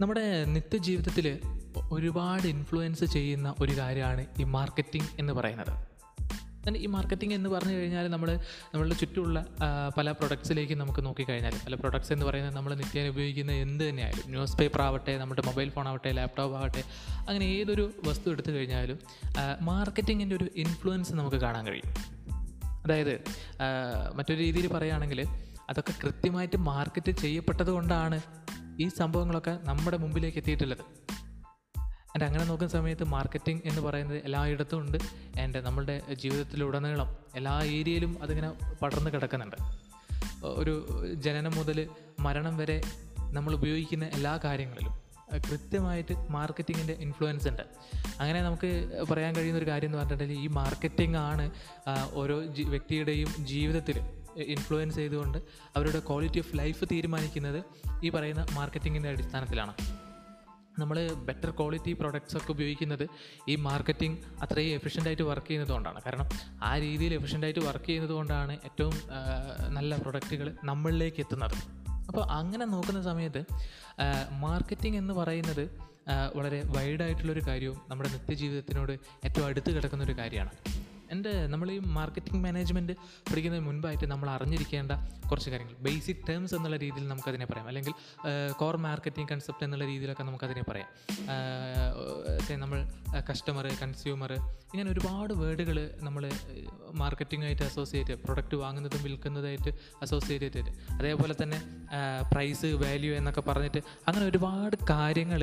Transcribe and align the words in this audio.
നമ്മുടെ 0.00 0.44
നിത്യജീവിതത്തിൽ 0.44 1.38
ഒരുപാട് 1.92 2.46
ഇൻഫ്ലുവൻസ് 2.46 3.04
ചെയ്യുന്ന 3.04 3.54
ഒരു 3.60 3.72
കാര്യമാണ് 3.72 4.26
ഈ 4.40 4.44
മാർക്കറ്റിംഗ് 4.44 5.08
എന്ന് 5.18 5.32
പറയുന്നത്. 5.32 5.96
ഈ 6.76 6.86
മാർക്കറ്റിംഗ് 6.86 7.34
എന്ന് 7.34 7.48
പറഞ്ഞു 7.48 7.72
കഴിഞ്ഞാൽ 7.72 8.08
നമ്മൾ 8.08 8.36
നമ്മളുടെ 8.74 8.94
ചുറ്റുമുള്ള 8.94 9.46
പല 9.98 10.12
പ്രൊഡക്ട്സിലേക്ക് 10.12 10.72
നമുക്ക് 10.72 11.06
നോക്കിക്കഴിഞ്ഞാൽ 11.06 11.52
പല 11.66 11.74
പ്രൊഡക്ട്സ് 11.74 12.12
എന്ന് 12.12 12.26
പറയുന്നത് 12.26 12.56
നമ്മൾ 12.56 12.74
നിത്യേന 12.74 13.08
ഉപയോഗിക്കുന്ന 13.08 13.52
എന്ത് 13.52 13.88
തന്നെയായാലും 13.88 14.30
ന്യൂസ് 14.30 14.56
പേപ്പർ 14.56 14.82
ആവട്ടെ 14.82 15.18
നമ്മുടെ 15.18 15.42
മൊബൈൽ 15.46 15.68
ഫോൺ 15.70 15.88
ആവട്ടെ 15.88 16.12
ലാപ്ടോപ്പ് 16.12 16.56
ആവട്ടെ 16.56 16.82
അങ്ങനെ 17.28 17.44
ഏതൊരു 17.44 17.92
വസ്തു 18.06 18.30
എടുത്തു 18.30 18.50
കഴിഞ്ഞാലും 18.50 18.98
മാർക്കറ്റിങ്ങിന്റെ 19.60 20.36
ഒരു 20.36 20.48
ഇൻഫ്ലുവൻസ് 20.56 21.12
നമുക്ക് 21.12 21.36
കാണാൻ 21.36 21.66
കഴിയും. 21.66 21.94
അതായത് 22.84 23.20
മറ്റൊരു 24.14 24.38
രീതിയിൽ 24.38 24.66
പറയുകയാണെങ്കിൽ 24.66 25.26
അതൊക്കെ 25.70 25.94
കൃത്യമായിട്ട് 26.04 26.56
മാർക്കറ്റ് 26.56 27.12
ചെയ്യപ്പെട്ടത് 27.12 27.70
കൊണ്ടാണ് 27.70 28.20
ഈ 28.80 28.88
സംഭവങ്ങളൊക്കെ 28.88 29.58
നമ്മുടെ 29.64 29.96
മുമ്പിലേക്ക് 29.96 30.38
എത്തിയിട്ടുള്ളത്. 30.38 30.78
ആൻഡ് 32.14 32.24
അങ്ങനെ 32.24 32.44
നോക്കുന്ന 32.44 32.72
സമയത്ത് 32.72 33.04
മാർക്കറ്റിംഗ് 33.04 33.62
എന്ന് 33.64 33.80
പറയുന്നത് 33.80 34.18
എല്ലായിടത്തും 34.24 34.80
ഉണ്ട്. 34.80 34.98
ആൻഡ് 35.40 35.58
നമ്മളുടെ 35.58 36.02
ജീവിതത്തിലുടനീളം 36.14 37.16
എല്ലാ 37.34 37.62
ഏരിയയിലും 37.62 38.22
അതിങ്ങനെ 38.22 38.50
പടർന്നു 38.82 39.10
കിടക്കുന്നുണ്ട്. 39.10 39.56
ഒരു 40.44 40.74
ജനനം 41.14 41.54
മുതൽ 41.54 41.88
മരണം 42.20 42.56
വരെ 42.56 42.82
നമ്മൾ 43.32 43.52
ഉപയോഗിക്കുന്ന 43.54 44.04
എല്ലാ 44.04 44.38
കാര്യങ്ങളിലും 44.44 44.94
കൃത്യമായിട്ട് 45.38 46.14
മാർക്കറ്റിങ്ങിന്റെ 46.30 46.92
ഇൻഫ്ലുവൻസ് 46.92 47.48
ഉണ്ട്. 47.48 47.62
അങ്ങനെ 48.20 48.42
നമുക്ക് 48.42 48.70
പറയാൻ 49.10 49.34
കഴിയുന്ന 49.34 49.58
ഒരു 49.58 49.68
കാര്യം 49.70 49.88
എന്ന് 49.88 49.98
പറഞ്ഞിട്ടുണ്ടെങ്കിൽ 49.98 50.44
ഈ 50.44 50.46
മാർക്കറ്റിംഗ് 50.46 51.16
ആണ് 51.16 51.50
ഓരോ 52.12 52.36
വ്യക്തിയുടെയും 52.68 53.28
ജീവിതത്തിൽ 53.46 54.00
ഇൻഫ്ലുവൻസ് 54.42 54.96
ചെയ്തുകൊണ്ട് 54.96 55.38
അവരുടെ 55.76 55.98
ക്വാളിറ്റി 55.98 56.38
ഓഫ് 56.38 56.58
ലൈഫ് 56.58 56.84
തീരുമാനിക്കുന്നത് 56.84 57.64
ഈ 58.04 58.08
പറയുന്ന 58.08 58.46
മാർക്കറ്റിങ്ങിന്റെ 58.52 59.08
അടിസ്ഥാനത്തിലാണ്. 59.08 59.74
നമ്മൾ 60.78 61.12
ബെറ്റർ 61.12 61.50
ക്വാളിറ്റി 61.50 61.92
പ്രോഡക്റ്റ്സ് 61.92 62.36
ഒക്കെ 62.36 62.50
ഉപയോഗിക്കുന്നത് 62.50 63.08
ഈ 63.48 63.56
മാർക്കറ്റിംഗ് 63.56 64.18
അത്രയും 64.42 64.74
എഫിഷ്യന്റായിട്ട് 64.74 65.22
വർക്ക് 65.22 65.46
ചെയ്യുന്നതുകൊണ്ടാണ് 65.46 66.02
കാരണം 66.02 66.28
ആ 66.62 66.78
രീതിയിൽ 66.78 67.14
എഫിഷ്യന്റായിട്ട് 67.14 67.60
വർക്ക് 67.60 67.84
ചെയ്യുന്നതുകൊണ്ടാണ് 67.84 68.52
ഏറ്റവും 68.64 68.94
നല്ല 69.68 69.96
പ്രൊഡക്റ്റുകൾ 69.96 70.56
നമ്മളിലേക്ക് 70.64 71.20
എത്തുന്നത്. 71.20 71.86
അപ്പോൾ 72.08 72.24
അങ്ങനെ 72.30 72.64
നോക്കുന്ന 72.64 73.02
സമയത്ത് 73.02 73.44
മാർക്കറ്റിംഗ് 74.30 74.96
എന്ന് 74.96 75.14
പറയുന്നത് 75.14 75.70
വളരെ 76.36 76.62
വൈഡായിട്ടുള്ളൊരു 76.66 77.40
കാര്യവും 77.46 77.80
നമ്മുടെ 77.88 78.08
നിത്യജീവിതത്തിനോട് 78.08 78.92
ഏറ്റവും 79.24 79.46
അടുത്ത് 79.46 79.70
കിടക്കുന്ന 79.76 80.04
ഒരു 80.04 80.12
കാര്യമാണ്. 80.12 80.50
എന്റെ 81.10 81.46
നമ്മൾ 81.46 81.70
ഈ 81.70 81.78
മാർക്കറ്റിംഗ് 81.78 82.44
മാനേജ്മെന്റ് 82.44 82.92
പഠിക്കുന്നതിന് 83.30 83.66
മുൻപായിട്ട് 83.66 84.06
നമ്മൾ 84.06 84.30
അറിഞ്ഞിരിക്കേണ്ട 84.30 84.92
കുറച്ച് 85.30 85.50
കാര്യങ്ങൾ. 85.50 85.74
ബേസിക് 85.80 86.22
ടേംസ് 86.28 86.54
എന്നുള്ള 86.54 86.76
രീതിയിൽ 86.76 87.08
നമുക്കതിനെ 87.08 87.46
പറയാം. 87.46 87.68
അല്ലെങ്കിൽ 87.68 87.94
കോർ 88.52 88.76
മാർക്കറ്റിംഗ് 88.76 89.28
കൺസെപ്റ്റ് 89.32 89.64
എന്നുള്ള 89.64 89.84
രീതിയിലൊക്കെ 89.84 90.22
നമുക്കതിനെ 90.22 90.62
പറയാം. 90.68 90.88
നമ്മൾ 92.60 92.78
കസ്റ്റമർ 93.30 93.66
കൺസ്യൂമർ 93.82 94.32
ഇങ്ങനെ 94.72 94.90
ഒരുപാട് 94.92 95.32
വേർഡുകൾ 95.32 95.78
നമ്മൾ 96.00 96.30
മാർക്കറ്റിങ്ങായിട്ട് 96.92 97.62
അസോസിയേറ്റ് 97.62 98.12
പ്രൊഡക്റ്റ് 98.12 98.56
വാങ്ങുന്നതും 98.56 99.02
വിൽക്കുന്നതായിട്ട് 99.02 99.70
അസോസിയേറ്റ് 100.02 100.44
ചെയ്തിട്ട്. 100.44 100.72
അതേപോലെ 100.92 101.34
തന്നെ 101.42 101.58
പ്രൈസ് 102.32 102.66
വാല്യൂ 102.66 103.14
എന്നൊക്കെ 103.14 103.40
പറഞ്ഞിട്ട് 103.40 103.82
അങ്ങനെ 104.08 104.24
ഒരുപാട് 104.26 104.76
കാര്യങ്ങൾ 104.90 105.42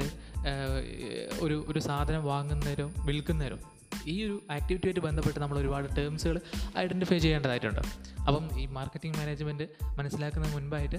ഒരു 1.40 1.66
ഒരു 1.68 1.80
സാധനം 1.80 2.24
വാങ്ങുന്നവരും 2.26 2.94
വിൽക്കുന്നവരും 3.06 3.73
ഈ 4.06 4.24
ഒരു 4.24 4.44
ആക്ടിവിറ്റിയായിട്ട് 4.52 5.00
ബന്ധപ്പെട്ട് 5.00 5.40
നമ്മൾ 5.40 5.60
ഒരുപാട് 5.60 5.96
ടേംസുകൾ 5.98 6.42
ഐഡന്റിഫൈ 6.78 7.18
ചെയ്യേണ്ടതായിട്ടുണ്ട്. 7.18 7.80
അപ്പം 8.22 8.60
ഈ 8.60 8.66
മാർക്കറ്റിംഗ് 8.66 9.18
മാനേജ്മെന്റ് 9.18 9.64
മനസ്സിലാക്കുന്നതിന് 9.98 10.56
മുൻപായിട്ട് 10.56 10.96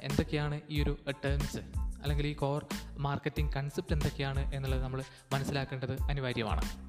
എന്തൊക്കെയാണ് 0.00 0.60
ഈ 0.70 0.82
ഒരു 0.82 0.98
ടേംസ് 1.24 1.58
അല്ലെങ്കിൽ 2.02 2.26
ഈ 2.26 2.32
കോർ 2.32 2.66
മാർക്കറ്റിംഗ് 2.98 3.52
കൺസെപ്റ്റ് 3.52 3.92
എന്തൊക്കെയാണ് 3.92 4.54
എന്നുള്ളത് 4.54 4.82
നമ്മൾ 4.82 5.02
മനസ്സിലാക്കേണ്ടത് 5.32 6.02
അനിവാര്യമാണ്. 6.02 6.87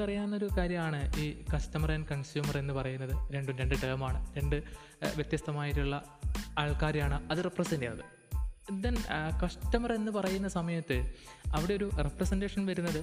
നമുക്കറിയാവുന്നൊരു 0.00 0.48
കാര്യമാണ് 0.58 0.98
ഈ 1.20 1.24
കസ്റ്റമർ 1.54 1.92
ആൻഡ് 1.92 2.06
കൺസ്യൂമർ 2.10 2.58
എന്ന് 2.58 2.74
പറയുന്നത്. 2.74 3.32
രണ്ടും 3.32 3.58
രണ്ട് 3.58 3.74
ടേമാണ് 3.82 4.20
രണ്ട് 4.36 4.56
വ്യത്യസ്തമായിട്ടുള്ള 5.16 5.96
ആൾക്കാരെയാണ് 6.58 7.16
അത് 7.30 7.40
റെപ്രസെന്റ് 7.44 7.84
ചെയ്യുന്നത്. 7.84 8.06
ദെൻ 8.84 8.96
കസ്റ്റമർ 9.44 9.92
എന്ന് 9.92 10.12
പറയുന്ന 10.12 10.48
സമയത്ത് 10.48 10.96
അവിടെ 11.54 11.74
ഒരു 11.74 11.90
റെപ്രസെന്റേഷൻ 12.06 12.66
വരുന്നത് 12.66 13.00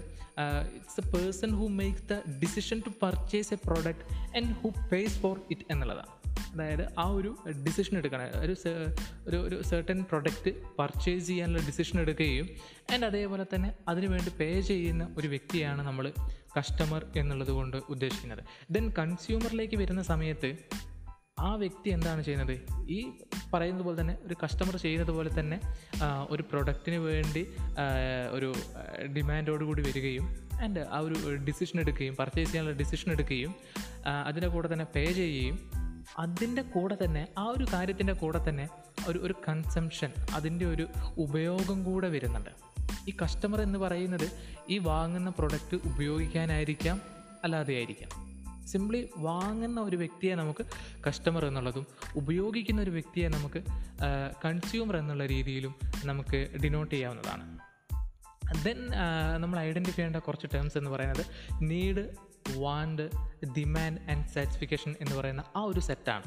it's 0.78 1.02
a 1.04 1.12
person 1.12 1.54
who 1.60 1.68
makes 1.82 2.06
the 2.12 2.20
decision 2.44 2.82
to 2.88 2.92
purchase 3.04 3.54
a 3.54 3.60
product 3.66 4.18
and 4.38 4.52
who 4.62 4.70
pays 4.94 5.20
for 5.20 5.38
it 5.52 5.72
എന്നുള്ളതാണ്. 5.72 6.14
അതായത് 6.58 7.00
ആ 7.00 7.10
ഒരു 7.10 7.38
ഡിസിഷൻ 7.66 7.98
എടുക്കണം. 7.98 8.26
ഒരു 8.40 8.56
ഒരു 9.28 9.38
ഒരു 9.38 9.62
സെർട്ടൻ 9.62 10.04
പ്രൊഡക്റ്റ് 10.04 10.52
പർച്ചേസ് 10.80 11.28
ചെയ്യാനുള്ള 11.28 11.66
ഡിസിഷൻ 11.66 12.00
എടുക്കുകയും 12.00 12.50
ആൻഡ് 12.94 13.06
അതേപോലെ 13.06 13.46
തന്നെ 13.56 13.74
അതിനുവേണ്ടി 13.88 14.32
പേ 14.40 14.62
ചെയ്യുന്ന 14.62 15.16
ഒരു 15.18 15.28
വ്യക്തിയാണ് 15.28 15.82
നമ്മൾ 15.82 16.12
കസ്റ്റമർ 16.58 17.06
എന്നുള്ളത് 17.16 17.52
കൊണ്ട് 17.52 17.78
ഉദ്ദേശിക്കുന്നത്. 17.90 18.44
ദെൻ 18.70 18.92
കൺസ്യൂമറിലേക്ക് 19.00 19.76
വരുന്ന 19.76 20.02
സമയത്ത് 20.02 20.58
ആ 21.40 21.56
വ്യക്തി 21.56 21.90
എന്താണ് 21.90 22.24
ചെയ്യുന്നത്? 22.24 22.54
ഈ 22.90 23.10
പറയുന്നത് 23.54 23.86
പോലെ 23.86 24.02
തന്നെ 24.02 24.18
ഒരു 24.24 24.36
കസ്റ്റമർ 24.44 24.78
ചെയ്യുന്നത് 24.78 25.12
പോലെ 25.12 25.40
തന്നെ 25.40 25.60
ഒരു 26.30 26.44
പ്രൊഡക്റ്റിന് 26.44 26.96
വേണ്ടി 26.96 27.48
ഒരു 28.32 28.54
ഡിമാൻഡോടുകൂടി 29.18 29.82
വരികയും 29.82 30.48
ആൻഡ് 30.64 30.80
ആ 30.80 31.00
ഒരു 31.00 31.36
ഡിസിഷൻ 31.36 31.80
എടുക്കുകയും 31.80 32.16
പർച്ചേസ് 32.16 32.50
ചെയ്യാനുള്ള 32.50 32.78
ഡിസിഷൻ 32.78 33.12
എടുക്കുകയും 33.12 33.56
അതിന്റെ 34.26 34.48
കൂടെ 34.48 34.74
തന്നെ 34.74 34.86
പേ 34.96 35.06
ചെയ്യുകയും 35.14 35.58
അതിന്റെ 36.20 36.62
കൂടെ 36.62 36.98
തന്നെ 37.06 37.28
ആ 37.38 37.44
ഒരു 37.44 37.66
കാര്യത്തിന്റെ 37.74 38.14
കൂടെ 38.14 38.50
തന്നെ 38.50 38.70
ഒരു 39.08 39.20
ഒരു 39.20 39.36
കൺസംഷൻ 39.50 40.12
അതിന്റെ 40.34 40.66
ഒരു 40.66 40.88
ഉപയോഗം 41.18 41.84
കൂടെ 41.84 42.10
വരുന്നുണ്ട്. 42.10 42.50
ഈ 43.10 43.14
കസ്റ്റമർ 43.24 43.62
എന്ന് 43.62 43.80
പറയുന്നത് 43.80 44.32
ഈ 44.70 44.78
വാങ്ങുന്ന 44.78 45.30
പ്രൊഡക്റ്റ് 45.30 45.88
ഉപയോഗിക്കാനായിരിക്കാം 45.88 47.02
അല്ലാതെ 47.44 47.74
ആയിരിക്കാം. 47.76 48.28
സിംപ്ലി 48.68 49.10
വാങ്ങുന്ന 49.18 49.82
ഒരു 49.82 49.96
വ്യക്തിയെ 49.96 50.36
നമുക്ക് 50.36 50.66
കസ്റ്റമർ 51.08 51.46
എന്നുള്ളതും 51.46 51.88
ഉപയോഗിക്കുന്ന 52.16 52.82
ഒരു 52.82 52.90
വ്യക്തിയെ 52.90 53.28
നമുക്ക് 53.28 53.64
കൺസ്യൂമർ 54.46 54.98
എന്നുള്ള 54.98 55.26
രീതിയിലും 55.26 55.76
നമുക്ക് 56.06 56.48
ഡിനോട്ട് 56.64 56.96
ചെയ്യാവുന്നതാണ്. 56.96 57.60
ദെൻ 58.64 58.78
നമ്മൾ 59.38 59.60
ഐഡന്റിഫൈ 59.60 59.96
ചെയ്യേണ്ട 59.96 60.16
കുറച്ച് 60.16 60.48
ടേംസ് 60.54 60.78
എന്ന് 60.78 60.90
പറയുന്നത് 60.90 61.26
need 61.62 62.27
want 62.56 63.10
demand 63.58 64.12
and 64.12 64.28
satisfaction 64.28 64.96
എന്ന് 65.02 65.16
പറയുന്ന 65.16 65.44
ആ 65.56 65.62
ഒരു 65.62 65.80
സെറ്റാണ് 65.80 66.24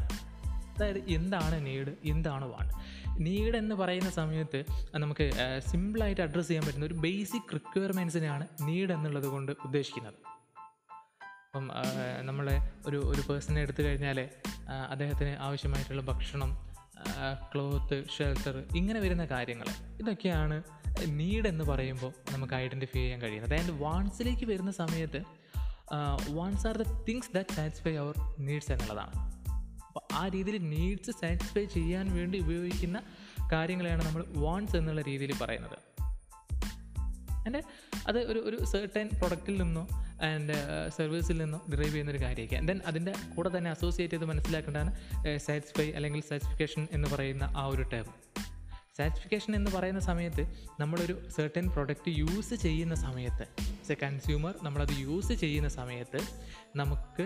അതായത് 0.74 0.98
എന്താണ് 1.08 1.66
നീഡ് 1.66 1.92
എന്താണ് 2.04 2.44
വാണ്ട് 2.44 2.74
നീഡ് 3.18 3.56
എന്ന് 3.56 3.74
പറയുന്ന 3.74 4.10
സമയത്ത് 4.10 4.64
നമുക്ക് 4.96 5.30
സിമ്പിളായിട്ട് 5.70 6.20
അഡ്രസ്സ് 6.20 6.48
ചെയ്യാൻ 6.48 6.66
പറ്റുന്ന 6.66 6.86
ഒരു 6.86 6.94
ബേസിക് 6.94 7.54
റിക്വയർമെന്റ്സിനെയാണ് 7.54 8.46
നീഡ് 8.62 8.92
എന്നുള്ളത് 8.92 9.26
കൊണ്ട് 9.26 9.52
ഉദ്ദേശിക്കുന്നത്. 9.52 10.14
അപ്പം 11.46 11.70
നമ്മളെ 12.22 12.72
ഒരു 12.86 12.96
ഒരു 12.96 13.20
പേഴ്സണെ 13.20 13.60
എടുത്തു 13.60 13.82
കഴിഞ്ഞാൽ 13.82 14.28
അദ്ദേഹത്തിന് 14.90 15.36
ആവശ്യമായിട്ടുള്ള 15.40 16.02
ഭക്ഷണം 16.02 16.70
ക്ലോത്ത് 17.54 18.04
ഷെൽട്ടർ 18.18 18.64
ഇങ്ങനെ 18.76 19.00
വരുന്ന 19.00 19.24
കാര്യങ്ങൾ. 19.24 19.66
ഇതൊക്കെയാണ് 19.98 20.62
നീഡ് 21.06 21.48
എന്ന് 21.48 21.64
പറയുമ്പോൾ 21.64 22.12
നമുക്ക് 22.32 22.54
ഐഡന്റിഫൈ 22.54 23.00
ചെയ്യാൻ 23.00 23.20
കഴിയുന്നത്. 23.20 23.54
അതായത് 23.54 23.72
വാൺസിലേക്ക് 23.80 24.46
വരുന്ന 24.46 24.70
സമയത്ത് 24.70 25.39
wants 26.30 26.66
are 26.66 26.76
the 26.76 26.82
things 27.08 27.34
that 27.34 27.54
satisfy 27.54 27.94
our 27.94 28.14
needs 28.38 28.72
എന്നുള്ളതാണ്. 28.72 29.14
അപ്പോൾ 29.86 30.00
ആ 30.12 30.28
രീതിയിൽ 30.28 30.58
നീഡ്സ് 30.68 31.10
സാറ്റിസ്ഫൈ 31.10 31.64
ചെയ്യാൻ 31.64 32.16
വേണ്ടി 32.16 32.38
ഉപയോഗിക്കുന്ന 32.40 33.02
കാര്യങ്ങളെയാണ് 33.52 34.04
നമ്മൾ 34.06 34.24
വാൺസ് 34.36 34.76
എന്നുള്ള 34.76 35.00
രീതിയിൽ 35.00 35.32
പറയുന്നത്. 35.40 35.78
ആൻഡ് 37.46 37.62
അത് 38.08 38.18
ഒരു 38.18 38.38
ഒരു 38.38 38.64
സെർട്ടൻ 38.64 39.10
പ്രൊഡക്റ്റിൽ 39.18 39.62
നിന്നോ 39.62 39.88
ആൻഡ് 40.22 40.54
സർവീസിൽ 40.88 41.38
നിന്നോ 41.42 41.62
ഡിറൈവ് 41.70 41.88
ചെയ്യുന്ന 41.88 42.10
ഒരു 42.10 42.18
കാര്യമായിരിക്കാം. 42.18 42.66
ദെൻ 42.66 42.80
അതിന്റെ 42.86 43.14
കൂടെ 43.36 43.50
തന്നെ 43.56 43.70
അസോസിയേറ്റ് 43.70 44.14
ചെയ്ത് 44.14 44.24
മനസ്സിലാക്കേണ്ടതാണ് 44.24 44.96
സാറ്റിസ്ഫൈ 45.38 45.90
അല്ലെങ്കിൽ 45.90 46.20
സാറ്റിസ്ഫിക്കേഷൻ 46.20 46.88
എന്ന് 46.92 47.08
പറയുന്ന 47.08 47.44
ആ 47.56 47.66
ഒരു 47.66 47.82
ടേം 47.82 48.04
സാറ്റിസ്ഫിക്കേഷൻ 49.00 49.56
എന്ന് 49.56 49.70
പറയുന്ന 49.76 50.00
സമയത്ത് 50.00 50.42
നമ്മളൊരു 50.80 51.14
സെർട്ടൻ 51.36 51.66
പ്രൊഡക്റ്റ് 51.74 52.10
യൂസ് 52.20 52.54
ചെയ്യുന്ന 52.54 52.94
സമയത്ത് 53.06 53.46
എ 53.92 53.94
കൺസ്യൂമർ 54.02 54.54
നമ്മളത് 54.62 54.92
യൂസ് 55.04 55.32
ചെയ്യുന്ന 55.32 55.68
സമയത്ത് 55.68 56.20
നമുക്ക് 56.76 57.24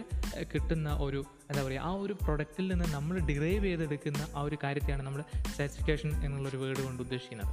കിട്ടുന്ന 0.52 0.90
ഒരു 1.06 1.20
എന്താ 1.50 1.62
പറയുക 1.62 1.80
ആ 1.80 1.90
ഒരു 2.04 2.14
പ്രൊഡക്റ്റിൽ 2.22 2.66
നിന്ന് 2.72 2.86
നമ്മൾ 2.94 3.16
ഡിറൈവ് 3.28 3.64
ചെയ്തെടുക്കുന്ന 3.64 4.28
ആ 4.36 4.40
ഒരു 4.40 4.58
കാര്യത്തെയാണ് 4.64 5.02
നമ്മൾ 5.02 5.22
സാറ്റിസ്ഫിക്കേഷൻ 5.56 6.10
എന്നുള്ളൊരു 6.26 6.56
വേർഡ് 6.56 6.82
കൊണ്ട് 6.86 7.02
ഉദ്ദേശിക്കുന്നത്. 7.02 7.52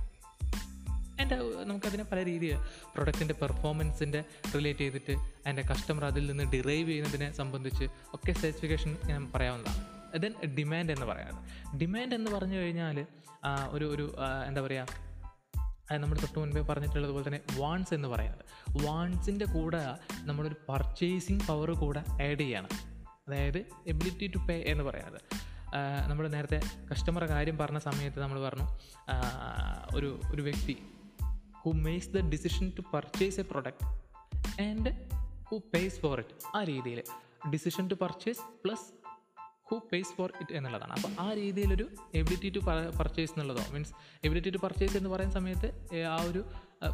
എന്റെ 1.21 1.35
നമുക്കതിനെ 1.69 2.03
പല 2.11 2.19
രീതിയിൽ 2.25 2.57
പ്രൊഡക്റ്റിന്റെ 2.93 3.35
പെർഫോമൻസിന്റെ 3.41 4.21
റിലേറ്റ് 4.55 4.79
ചെയ്തിട്ട് 4.79 5.15
എന്റെ 5.49 5.63
കസ്റ്റമർ 5.71 6.05
അതിൽ 6.05 6.25
നിന്ന് 6.31 6.43
ഡിറൈവ് 6.53 6.87
ചെയ്യുന്നതിനെ 6.89 7.31
സംബന്ധിച്ച് 7.31 7.87
ഒക്കെ 8.13 8.31
സർട്ടിഫിക്കേഷൻ 8.31 8.97
ഞാൻ 9.11 9.31
പറയാവുന്നതാണ്. 9.33 9.83
ദെൻ 10.17 10.55
ഡിമാൻഡ് 10.55 10.91
എന്ന് 10.91 11.05
പറയുന്നത് 11.05 11.77
ഡിമാൻഡ് 11.77 12.15
എന്ന് 12.15 12.31
പറഞ്ഞു 12.31 12.57
കഴിഞ്ഞാൽ 12.57 13.05
ഒരു 13.69 13.85
ഒരു 13.85 14.15
എന്താ 14.47 14.61
പറയുക 14.61 15.11
നമ്മൾ 15.97 16.17
തൊട്ട് 16.17 16.39
മുൻപേ 16.39 16.61
പറഞ്ഞിട്ടുള്ളത് 16.61 17.11
പോലെ 17.11 17.27
തന്നെ 17.27 17.41
വാൺസ് 17.57 17.93
എന്ന് 17.93 18.07
പറയുന്നത് 18.07 18.45
വാൺസിന്റെ 18.85 19.45
കൂടെ 19.45 19.77
നമ്മളൊരു 20.19 20.55
പർച്ചേസിങ് 20.69 21.39
പവർ 21.47 21.71
കൂടെ 21.71 21.99
ആഡ് 21.99 22.39
ചെയ്യണം. 22.39 22.69
അതായത് 23.27 23.57
എബിലിറ്റി 23.87 24.27
ടു 24.27 24.37
പേ 24.37 24.63
എന്ന് 24.67 24.83
പറയുന്നത് 24.83 25.21
നമ്മൾ 26.09 26.27
നേരത്തെ 26.27 26.61
കസ്റ്റമർ 26.91 27.25
കാര്യം 27.25 27.57
പറഞ്ഞ 27.57 27.77
സമയത്ത് 27.77 28.19
നമ്മൾ 28.19 28.41
പറഞ്ഞു 28.41 28.67
ഒരു 29.95 30.21
ഒരു 30.33 30.41
വ്യക്തി 30.41 30.77
who 31.57 31.71
makes 31.71 32.09
the 32.09 32.19
decision 32.19 32.71
to 32.77 32.81
purchase 32.93 33.39
a 33.39 33.43
product 33.43 33.85
and 34.61 35.09
who 35.51 35.61
pays 35.73 35.99
for 35.99 36.19
it 36.19 36.57
ആ 36.57 36.63
രീതിയിൽ. 36.63 37.03
Decision 37.49 37.87
to 37.87 37.93
purchase 37.93 38.39
plus 38.63 39.00
who 39.71 39.77
pays 39.91 40.13
for 40.17 40.29
it 40.41 40.53
എന്നുള്ളതാണ്. 40.57 40.93
അപ്പോൾ 40.97 41.11
ആ 41.25 41.27
രീതിയിലൊരു 41.33 41.85
എബിലിറ്റി 42.19 42.49
ടു 42.55 42.61
പർച്ചേസ് 42.99 43.31
എന്നുള്ളതോ 43.31 43.63
മീൻസ് 43.73 43.93
എബിലിറ്റി 44.25 44.49
ടു 44.49 44.59
പർച്ചേസ് 44.63 44.95
എന്ന് 44.99 45.09
പറയുന്ന 45.09 45.33
സമയത്ത് 45.39 45.67
ആ 46.15 46.17
ഒരു 46.29 46.41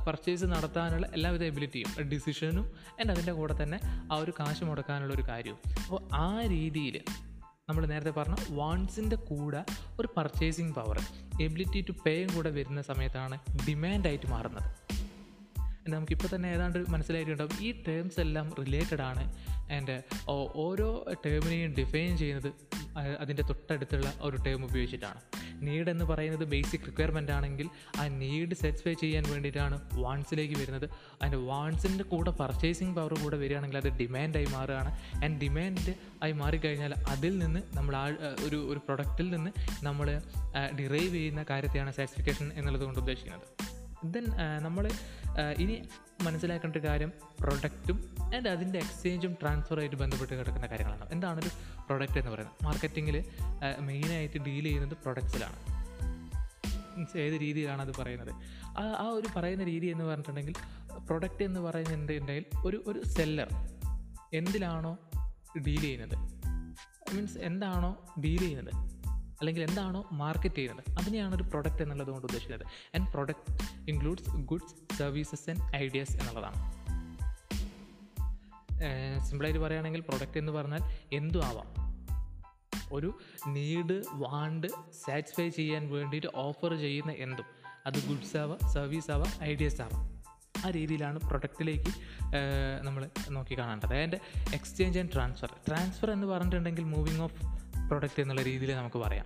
പർച്ചേസ് 0.08 0.46
നടത്താനുള്ള 0.46 1.06
എല്ലാവിധ 1.18 1.44
എബിലിറ്റിയും 1.44 1.90
ഡിസിഷനും 2.12 2.66
ആൻഡ് 3.00 3.12
അതിന്റെ 3.14 3.34
കൂടെ 3.40 3.54
തന്നെ 3.64 3.80
ആ 4.12 4.18
ഒരു 4.24 4.34
കാശ് 4.40 4.64
മുടക്കാനുള്ള 4.70 5.14
ഒരു 5.14 5.26
കാര്യവും. 5.30 5.60
അപ്പോൾ 5.84 6.02
ആ 6.26 6.42
രീതിയിൽ 6.56 6.98
നമ്മൾ 7.70 7.84
നേരത്തെ 7.92 8.12
പറഞ്ഞ 8.20 8.36
വാൺസിന്റെ 8.60 9.18
കൂടെ 9.30 9.62
ഒരു 10.00 10.10
പർച്ചേസിങ് 10.18 10.74
പവർ 10.74 11.00
എബിലിറ്റി 11.46 11.82
ടു 11.82 11.94
പേയും 12.06 12.30
കൂടെ 12.36 12.50
വരുന്ന 12.50 12.82
സമയത്താണ് 12.82 13.38
ഡിമാൻഡായിട്ട് 13.68 14.28
മാറുന്നത്. 14.36 14.70
നമുക്കിപ്പോൾ 15.88 16.36
തന്നെ 16.36 16.50
ഏതാണ്ട് 16.50 16.90
മനസ്സിലായിട്ടുണ്ടാവും. 16.90 17.52
ഈ 17.62 17.84
ടേംസ് 17.88 18.20
എല്ലാം 18.20 18.54
റിലേറ്റഡ് 18.60 19.02
ആണ്. 19.02 19.34
ആൻഡ് 19.72 20.02
ഓരോ 20.30 21.06
ടേമിനെയും 21.26 21.74
ഡിഫൈൻ 21.74 22.18
ചെയ്യുന്നത് 22.18 22.52
അതിന്റെ 23.20 23.44
തൊട്ടടുത്തുള്ള 23.44 24.14
ഒരു 24.22 24.38
ടേം 24.38 24.66
ഉപയോഗിച്ചിട്ടാണ്. 24.66 25.22
നീഡ് 25.62 25.90
എന്ന് 25.90 26.06
പറയുന്നത് 26.06 26.44
ബേസിക് 26.44 26.82
റിക്വയർമെന്റ് 26.88 27.32
ആണെങ്കിൽ 27.32 27.70
ആ 28.00 28.08
നീഡ് 28.08 28.54
സാറ്റിസ്ഫൈ 28.54 28.94
ചെയ്യാൻ 28.94 29.24
വേണ്ടിയിട്ടാണ് 29.32 29.82
വാൺസിലേക്ക് 29.94 30.54
വരുന്നത്. 30.54 30.90
അതിന്റെ 31.22 31.38
വാൺസിന്റെ 31.38 32.04
കൂടെ 32.04 32.32
പർച്ചേസിങ് 32.32 32.96
പവർ 32.96 33.14
കൂടെ 33.14 33.38
വരികയാണെങ്കിൽ 33.38 33.78
അത് 33.78 33.90
ഡിമാൻഡായി 33.90 34.46
മാറുകയാണ്. 34.46 34.92
ആൻഡ് 35.24 35.42
ഡിമാൻഡ് 35.42 35.94
ആയി 36.24 36.32
മാറിക്കഴിഞ്ഞാൽ 36.32 36.94
അതിൽ 37.08 37.38
നിന്ന് 37.38 37.60
നമ്മൾ 37.74 37.96
ആ 37.96 38.06
ഒരു 38.46 38.72
ഒരു 38.72 38.80
പ്രൊഡക്റ്റിൽ 38.80 39.30
നിന്ന് 39.30 39.52
നമ്മൾ 39.86 40.22
ഡിറൈവ് 40.80 41.14
ചെയ്യുന്ന 41.14 41.46
കാര്യത്തെയാണ് 41.50 41.94
സാറ്റിസ്ഫിക്കേഷൻ 41.94 42.52
എന്നുള്ളത് 42.54 42.84
കൊണ്ട് 42.84 43.00
ഉദ്ദേശിക്കുന്നത്. 43.00 43.77
ദെൻ 44.04 44.26
നമ്മൾ 44.60 44.90
ഇനി 45.58 45.90
മനസ്സിലാക്കേണ്ട 46.22 46.76
ഒരു 46.76 46.88
കാര്യം 46.88 47.12
പ്രൊഡക്റ്റും 47.40 48.16
ആൻഡ് 48.22 48.50
അതിന്റെ 48.50 48.80
എക്സ്ചേഞ്ചും 48.80 49.38
ട്രാൻസ്ഫറുമായിട്ട് 49.42 49.96
ബന്ധപ്പെട്ട് 49.96 50.34
കിടക്കുന്ന 50.34 50.68
കാര്യങ്ങളാണ്. 50.68 51.12
എന്താണ് 51.12 51.42
ഒരു 51.42 51.50
പ്രൊഡക്റ്റ് 51.86 52.18
എന്ന് 52.18 52.32
പറയുന്നത്? 52.32 52.66
മാർക്കറ്റിങ്ങിൽ 52.66 53.26
മെയിനായിട്ട് 53.80 54.38
ഡീൽ 54.38 54.64
ചെയ്യുന്നത് 54.64 54.98
പ്രൊഡക്ട്സിലാണ് 54.98 55.78
ഏത് 57.18 57.42
രീതിയിലാണ് 57.42 57.82
അത് 57.82 57.96
പറയുന്നത്? 58.00 58.36
ആ 58.80 59.08
ഒരു 59.08 59.28
പറയുന്ന 59.36 59.64
രീതി 59.64 59.86
എന്ന് 59.86 60.04
പറഞ്ഞിട്ടുണ്ടെങ്കിൽ 60.04 60.54
പ്രൊഡക്റ്റ് 61.08 61.44
എന്ന് 61.44 61.60
പറയുന്നുണ്ടെങ്കിൽ 61.60 62.46
ഒരു 62.66 62.84
ഒരു 62.88 63.04
സെല്ലർ 63.08 63.48
എന്തിലാണോ 64.34 64.98
ഡീൽ 65.68 65.82
ചെയ്യുന്നത്? 65.82 66.18
മീൻസ് 67.14 67.38
എന്താണോ 67.38 67.98
ഡീൽ 68.26 68.40
ചെയ്യുന്നത്? 68.40 68.97
അല്ലെങ്കിൽ 69.40 69.64
എന്താണോ 69.64 70.08
മാർക്കറ്റ് 70.12 70.56
ചെയ്യുന്നത് 70.56 70.98
അതിനെയാണ് 71.00 71.36
ഒരു 71.36 71.44
പ്രൊഡക്റ്റ് 71.44 71.84
എന്നുള്ളത് 71.84 72.08
കൊണ്ട് 72.08 72.26
ഉദ്ദേശിക്കുന്നത്. 72.26 72.68
And 72.96 73.14
product 73.14 73.54
includes 73.92 74.30
goods 74.30 74.98
services 74.98 75.50
and 75.50 75.76
ideas 75.76 76.16
എന്നുള്ളതാണ്. 76.18 76.62
സിമ്പിളായിട്ട് 79.28 79.60
പറയുകയാണെങ്കിൽ 79.60 80.02
പ്രൊഡക്റ്റ് 80.02 80.38
എന്ന് 80.38 80.52
പറഞ്ഞാൽ 80.52 80.82
എന്തും 81.14 81.44
ആവാം. 81.46 81.70
ഒരു 82.92 83.10
നീഡ് 83.48 84.04
വാണ്ട് 84.14 84.68
സാറ്റിസ്ഫൈ 85.06 85.50
ചെയ്യാൻ 85.50 85.90
വേണ്ടിയിട്ട് 85.92 86.28
ഓഫർ 86.36 86.74
ചെയ്യുന്ന 86.80 87.12
എന്തും. 87.12 87.46
അത് 87.86 87.98
ഗുഡ്സ് 88.08 88.38
ആവാം 88.38 88.60
സർവീസ് 88.74 89.12
ആവാം 89.12 89.32
ഐഡിയാസ് 89.44 89.82
ആവാം. 89.82 90.04
ആ 90.66 90.70
രീതിയിലാണ് 90.70 91.20
പ്രൊഡക്റ്റിലേക്ക് 91.20 91.92
നമ്മൾ 92.86 93.10
നോക്കി 93.30 93.58
കാണേണ്ടത്. 93.58 93.94
അതിന്റെ 93.98 94.20
എക്സ്ചേഞ്ച് 94.54 95.00
ആൻഡ് 95.00 95.12
ട്രാൻസ്ഫർ 95.14 95.52
ട്രാൻസ്ഫർ 95.68 96.12
എന്ന് 96.12 96.28
പറഞ്ഞിട്ടുണ്ടെങ്കിൽ 96.28 96.84
മൂവിങ് 96.84 97.22
ഓഫ് 97.22 97.40
പ്രൊഡക്റ്റ് 97.88 98.22
എന്നുള്ള 98.22 98.42
രീതിയിൽ 98.42 98.76
നമുക്ക് 98.76 98.98
പറയാം. 98.98 99.26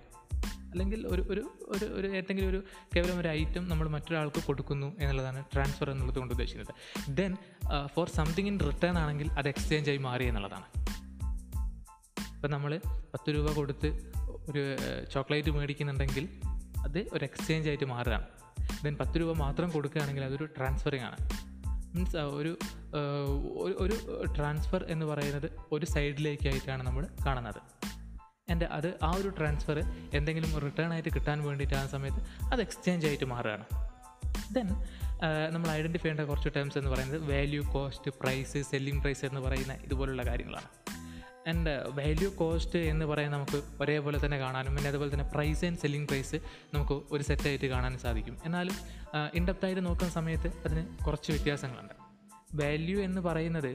അല്ലെങ്കിൽ 0.70 1.06
ഒരു 1.06 1.22
ഒരു 1.22 1.52
ഒരു 1.68 1.84
ഒരു 1.84 2.06
ഏതെങ്കിലും 2.06 2.48
ഒരു 2.48 2.64
കേവലം 2.96 3.20
ഒരു 3.20 3.28
ഐറ്റം 3.28 3.68
നമ്മൾ 3.68 3.88
മറ്റൊരാൾക്ക് 3.88 4.42
കൊടുക്കുന്നു 4.42 4.96
എന്നുള്ളതാണ് 5.00 5.44
ട്രാൻസ്ഫർ 5.54 5.90
എന്നുള്ളത് 5.90 6.18
കൊണ്ട് 6.18 6.32
ഉദ്ദേശിക്കുന്നത്. 6.34 6.74
Then 7.16 7.36
for 7.86 8.08
something 8.08 8.46
in 8.46 8.60
return 8.60 8.98
ആണെങ്കിൽ 8.98 9.30
അത് 9.32 9.48
എക്സ്ചേഞ്ച് 9.48 9.90
ആയി 9.90 9.98
മാറി 9.98 10.24
എന്നുള്ളതാണ്. 10.24 10.64
ഇപ്പം 12.34 12.50
നമ്മൾ 12.50 12.80
പത്ത് 12.88 13.34
രൂപ 13.34 13.52
കൊടുത്ത് 13.52 13.86
ഒരു 14.50 14.76
ചോക്ലേറ്റ് 15.12 15.50
മേടിക്കുന്നുണ്ടെങ്കിൽ 15.50 16.28
അത് 16.84 17.06
ഒരു 17.12 17.24
എക്സ്ചേഞ്ച് 17.24 17.68
ആയിട്ട് 17.68 17.84
മാറുകയാണ്. 17.84 18.24
ദെൻ 18.84 18.96
പത്ത് 18.96 19.20
രൂപ 19.20 19.36
മാത്രം 19.36 19.70
കൊടുക്കുകയാണെങ്കിൽ 19.70 20.24
അതൊരു 20.24 20.44
ട്രാൻസ്ഫറിങ് 20.44 21.04
ആണ്. 21.04 21.16
മീൻസ് 21.96 22.16
ഒരു 22.16 22.58
ഒരു- 23.68 23.76
ഒരു 23.76 24.24
ട്രാൻസ്ഫർ 24.36 24.84
എന്ന് 24.84 25.06
പറയുന്നത് 25.06 25.50
ഒരു 25.72 25.86
സൈഡിലേക്കായിട്ടാണ് 25.86 26.82
നമ്മൾ 26.82 27.06
കാണുന്നത്. 27.26 27.91
എന്റെ 28.52 28.66
അത് 28.66 28.88
ആ 29.02 29.10
ഒരു 29.16 29.28
ട്രാൻസ്ഫർ 29.38 29.78
എന്തെങ്കിലും 30.14 30.52
റിട്ടേൺ 30.58 30.92
ആയിട്ട് 30.92 31.08
കിട്ടാൻ 31.14 31.38
വേണ്ടിയിട്ട് 31.42 31.74
ആ 31.74 31.86
സമയത്ത് 31.86 32.20
അത് 32.52 32.60
എക്സ്ചേഞ്ച് 32.60 33.06
ആയിട്ട് 33.06 33.24
മാറുകയാണ്. 33.24 33.64
ദെൻ 34.54 34.68
നമ്മൾ 35.52 35.68
ഐഡന്റിഫൈ 35.70 36.02
ചെയ്യേണ്ട 36.02 36.28
കുറച്ച് 36.30 36.48
ടേംസ് 36.56 36.78
എന്ന് 36.78 36.90
പറയുന്നത് 36.90 37.20
value 37.32 37.62
cost 37.72 38.10
price 38.20 38.62
selling 38.70 39.00
price 39.02 39.24
എന്ന് 39.24 39.40
പറയുന്ന 39.40 39.72
ഇതുപോലുള്ള 39.72 40.22
കാര്യങ്ങളാണ്. 40.22 40.68
ആൻഡ് 41.50 41.72
വാല്യൂ 41.98 42.28
കോസ്റ്റ് 42.40 42.78
എന്ന് 42.78 43.04
പറയുന്നത് 43.04 43.40
നമുക്ക് 43.40 43.82
ഒരേപോലെ 43.82 44.18
തന്നെ 44.24 44.38
കാണാനും 44.38 44.74
പിന്നെ 44.74 44.88
അതുപോലെ 44.88 45.10
തന്നെ 45.12 45.26
പ്രൈസ് 45.34 45.64
ആൻഡ് 45.64 45.78
സെല്ലിംഗ് 45.78 46.08
പ്രൈസ് 46.08 46.38
നമുക്ക് 46.74 46.96
ഒരു 47.10 47.22
സെറ്റായിട്ട് 47.22 47.66
കാണാൻ 47.66 47.98
സാധിക്കും. 47.98 48.36
എന്നാലും 48.44 48.76
ഇൻഡെപ്തായിട്ട് 49.34 49.82
നോക്കുന്ന 49.86 50.12
സമയത്ത് 50.12 50.48
അതിന് 50.66 50.82
കുറച്ച് 51.04 51.32
വ്യത്യാസങ്ങളുണ്ട്. 51.32 51.94
വാല്യൂ 52.62 52.98
എന്ന് 53.00 53.20
പറയുന്നത് 53.20 53.72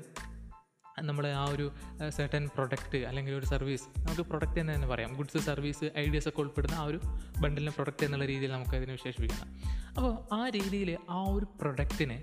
നമ്മൾ 1.01 1.27
ആ 1.27 1.45
ഒരു 1.45 1.71
സെർട്ടൻ 2.09 2.49
പ്രൊഡക്റ്റ് 2.55 2.97
അല്ലെങ്കിൽ 2.97 3.33
ഒരു 3.33 3.45
സർവീസ് 3.45 3.83
നമുക്ക് 3.99 4.21
പ്രൊഡക്റ്റ് 4.21 4.59
എന്ന് 4.59 4.73
തന്നെ 4.75 4.87
പറയാം. 4.87 5.13
ഗുഡ്സ് 5.13 5.37
സർവീസ് 5.37 5.85
ഐഡിയാസ് 5.97 6.27
ഒക്കെ 6.27 6.39
ഉൾപ്പെടുന്ന 6.39 6.75
ആ 6.75 6.83
ഒരു 6.83 6.99
ബണ്ടിലിനെ 7.39 7.71
പ്രൊഡക്റ്റ് 7.71 8.05
എന്നുള്ള 8.05 8.25
രീതിയിൽ 8.25 8.51
നമുക്ക് 8.51 8.75
അതിനെ 8.75 8.91
വിശേഷിപ്പിക്കണം 8.91 9.49
അപ്പോൾ 9.97 10.35
ആ 10.35 10.49
രീതിയിൽ 10.49 10.97
ആ 11.09 11.23
ഒരു 11.23 11.45
പ്രൊഡക്റ്റിന് 11.61 12.17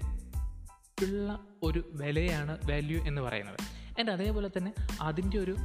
ഉള്ള 1.05 1.47
ഒരു 1.63 1.91
വിലയാണ് 1.93 2.59
വാല്യൂ 2.71 3.05
എന്ന് 3.05 3.23
പറയുന്നത്. 3.23 3.59
ആൻഡ് 3.99 4.11
അതേപോലെ 4.11 4.51
തന്നെ 4.57 4.75
അതിന്റെ 5.01 5.39
ഒരു 5.39 5.57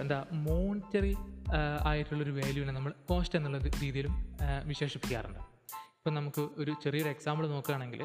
എന്താ 0.00 0.24
മോണിറ്ററി 0.32 1.16
ആയിട്ടുള്ളൊരു 1.84 2.30
വാല്യൂവിനെ 2.30 2.72
നമ്മൾ 2.72 2.92
കോസ്റ്റ് 3.08 3.38
എന്നുള്ള 3.38 3.58
രീതിയിലും 3.58 4.36
വിശേഷിപ്പിക്കാറുണ്ട്. 4.64 5.38
ഇപ്പം 5.98 6.14
നമുക്ക് 6.14 6.40
ഒരു 6.40 6.74
ചെറിയൊരു 6.84 7.08
എക്സാമ്പിൾ 7.08 7.48
നോക്കുകയാണെങ്കിൽ 7.48 8.04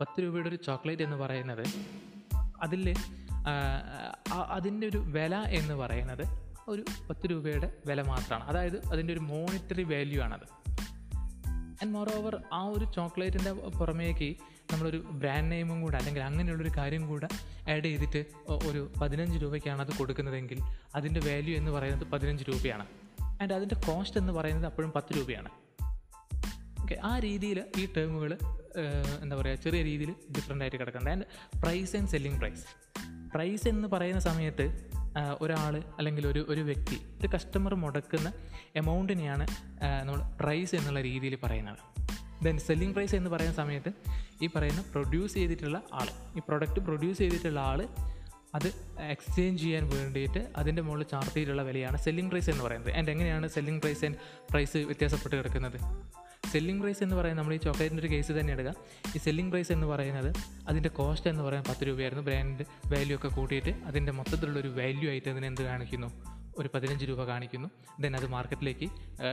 പത്ത് 0.00 0.22
രൂപയുടെ 0.22 0.48
ഒരു 0.48 0.56
ചോക്ലേറ്റ് 0.56 1.02
എന്ന് 1.02 1.16
പറയുന്നത് 1.16 1.64
അതിൽ 2.62 2.94
അതിന്റെ 4.46 4.86
ഒരു 4.86 4.98
വില 4.98 5.34
എന്ന് 5.36 5.74
പറയുന്നത് 5.74 6.26
ഒരു 6.68 6.84
പത്ത് 7.10 7.30
രൂപയുടെ 7.30 7.72
വില 7.86 8.02
മാത്രമാണ്. 8.02 8.44
അതായത് 8.44 8.86
അതിന്റെ 8.86 9.12
ഒരു 9.12 9.20
മോണിറ്ററി 9.20 9.82
വാല്യൂ 9.82 10.22
ആണത്. 10.22 10.46
ആൻഡ് 11.82 11.92
മോർ 11.92 12.08
ഓവർ 12.16 12.42
ആ 12.52 12.62
ഒരു 12.62 12.84
ചോക്ലേറ്റിന്റെ 12.96 13.52
പുറമേക്ക് 13.52 14.36
നമ്മളൊരു 14.72 14.96
ബ്രാൻഡ് 14.96 15.52
നെയിമും 15.52 15.82
കൂടെ 15.82 15.96
അല്ലെങ്കിൽ 15.96 16.22
അങ്ങനെയുള്ളൊരു 16.22 16.70
കാര്യം 16.76 17.06
കൂടെ 17.06 17.28
ആഡ് 17.70 17.84
ചെയ്തിട്ട് 17.84 18.24
ഒരു 18.48 18.92
പതിനഞ്ച് 19.02 19.38
രൂപയ്ക്കാണ് 19.38 19.80
അത് 19.80 19.96
കൊടുക്കുന്നതെങ്കിൽ 19.98 20.58
അതിന്റെ 20.94 21.20
വാല്യൂ 21.20 21.56
എന്ന് 21.56 21.70
പറയുന്നത് 21.70 22.08
പതിനഞ്ച് 22.08 22.44
രൂപയാണ്. 22.48 22.86
ആൻഡ് 23.22 23.54
അതിന്റെ 23.54 23.74
കോസ്റ്റ് 23.74 24.18
എന്ന് 24.18 24.32
പറയുന്നത് 24.32 24.66
അപ്പോഴും 24.66 24.92
പത്ത് 24.96 25.16
രൂപയാണ്. 25.16 25.48
ഓക്കെ 26.82 26.96
ആ 27.02 27.18
രീതിയിൽ 27.18 27.64
ഈ 27.78 27.88
ടേമുകൾ 27.96 28.38
എന്താ 29.22 29.36
പറയുക 29.36 29.56
ചെറിയ 29.56 29.82
രീതിയിൽ 29.82 30.10
ഡിഫറെന്റ് 30.36 30.64
ആയിട്ട് 30.64 30.76
കിടക്കുന്നുണ്ട്. 30.76 31.10
And 31.10 31.60
price 31.62 31.96
and 31.96 32.08
selling 32.08 32.38
price 32.38 32.64
price 33.36 33.68
എന്ന് 33.68 33.88
പറയുന്ന 33.88 34.20
സമയത്ത് 34.20 34.66
ഒരാൾ 35.40 35.74
അല്ലെങ്കിൽ 35.98 36.26
ഒരു 36.26 36.46
ഒരു 36.48 36.60
വ്യക്തി 36.60 36.96
ഒരു 37.20 37.28
കസ്റ്റമർ 37.34 37.74
മുടക്കുന്ന 37.74 38.32
എമൗണ്ടിനെയാണ് 38.76 39.46
നമ്മൾ 40.04 40.20
പ്രൈസ് 40.40 40.74
എന്നുള്ള 40.74 41.00
രീതിയിൽ 41.00 41.34
പറയുന്നത്. 41.42 41.80
ദെൻ 42.44 42.58
സെല്ലിംഗ് 42.58 42.94
പ്രൈസ് 42.94 43.14
എന്ന് 43.14 43.30
പറയുന്ന 43.30 43.56
സമയത്ത് 43.56 43.90
ഈ 44.44 44.48
പറയുന്ന 44.56 44.84
പ്രൊഡ്യൂസ് 44.92 45.34
ചെയ്തിട്ടുള്ള 45.34 45.82
ആൾ 45.92 46.08
ഈ 46.38 46.42
പ്രൊഡക്റ്റ് 46.48 46.80
പ്രൊഡ്യൂസ് 46.80 47.18
ചെയ്തിട്ടുള്ള 47.18 47.60
ആൾ 47.60 47.80
അത് 48.54 48.68
എക്സ്ചേഞ്ച് 49.14 49.62
ചെയ്യാൻ 49.62 49.84
വേണ്ടിയിട്ട് 49.88 50.42
അതിന്റെ 50.56 50.82
മുകളിൽ 50.82 51.06
ചാർട്ട് 51.12 51.30
ചെയ്തിട്ടുള്ള 51.30 51.62
വിലയാണ് 51.62 51.96
സെല്ലിംഗ് 51.96 52.30
പ്രൈസ് 52.30 52.50
എന്ന് 52.50 52.64
പറയുന്നത്. 52.64 52.92
ആൻഡ് 52.94 53.10
എങ്ങനെയാണ് 53.10 53.48
സെല്ലിംഗ് 53.48 53.80
പ്രൈസ് 53.82 54.04
ആൻഡ് 54.04 54.16
പ്രൈസ് 54.50 54.76
വ്യത്യാസപ്പെട്ട് 54.90 55.36
കിടക്കുന്നത്? 55.36 55.78
സെല്ലിംഗ് 56.52 56.80
പ്രൈസ് 56.80 57.02
എന്ന് 57.02 57.16
പറയുന്നത് 57.16 57.44
നമ്മൾ 57.44 57.54
ഈ 57.54 57.58
ചോക്ലേറ്റിന്റെ 57.58 58.00
ഒരു 58.00 58.10
കേസ് 58.12 58.32
തന്നെ 58.32 58.52
എടുക്കുക 58.52 58.74
ഈ 59.16 59.18
സെല്ലിംഗ് 59.18 59.50
പ്രൈസ് 59.50 59.72
എന്ന് 59.72 59.86
പറയുന്നത് 59.86 60.34
അതിന്റെ 60.68 60.88
കോസ്റ്റ് 60.88 61.30
എന്ന് 61.30 61.42
പറയുന്നത് 61.42 61.68
പത്ത് 61.68 61.86
രൂപയായിരുന്നു. 61.86 62.24
ബ്രാൻഡ് 62.24 62.64
വാല്യൂ 62.86 63.16
ഒക്കെ 63.16 63.28
കൂട്ടിയിട്ട് 63.28 63.70
അതിന്റെ 63.70 64.12
മൊത്തത്തിലുള്ള 64.12 64.58
ഒരു 64.58 64.68
വാല്യൂ 64.68 65.10
ആയിട്ട് 65.10 65.28
അതിനെ 65.28 65.46
എന്ത് 65.46 65.62
കാണിക്കുന്നു? 65.62 66.06
ഒരു 66.58 66.70
പതിനഞ്ച് 66.74 67.04
രൂപ 67.04 67.24
കാണിക്കുന്നു. 67.24 67.68
ദെൻ 68.00 68.16
അത് 68.16 68.26
മാർക്കറ്റിലേക്ക് 68.26 68.90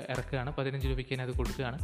ഇറക്കുകയാണ്. 0.10 0.56
പതിനഞ്ച് 0.56 0.88
രൂപയ്ക്ക് 0.88 1.14
തന്നെ 1.14 1.26
അത് 1.26 1.38
കൊടുക്കുകയാണ്. 1.38 1.80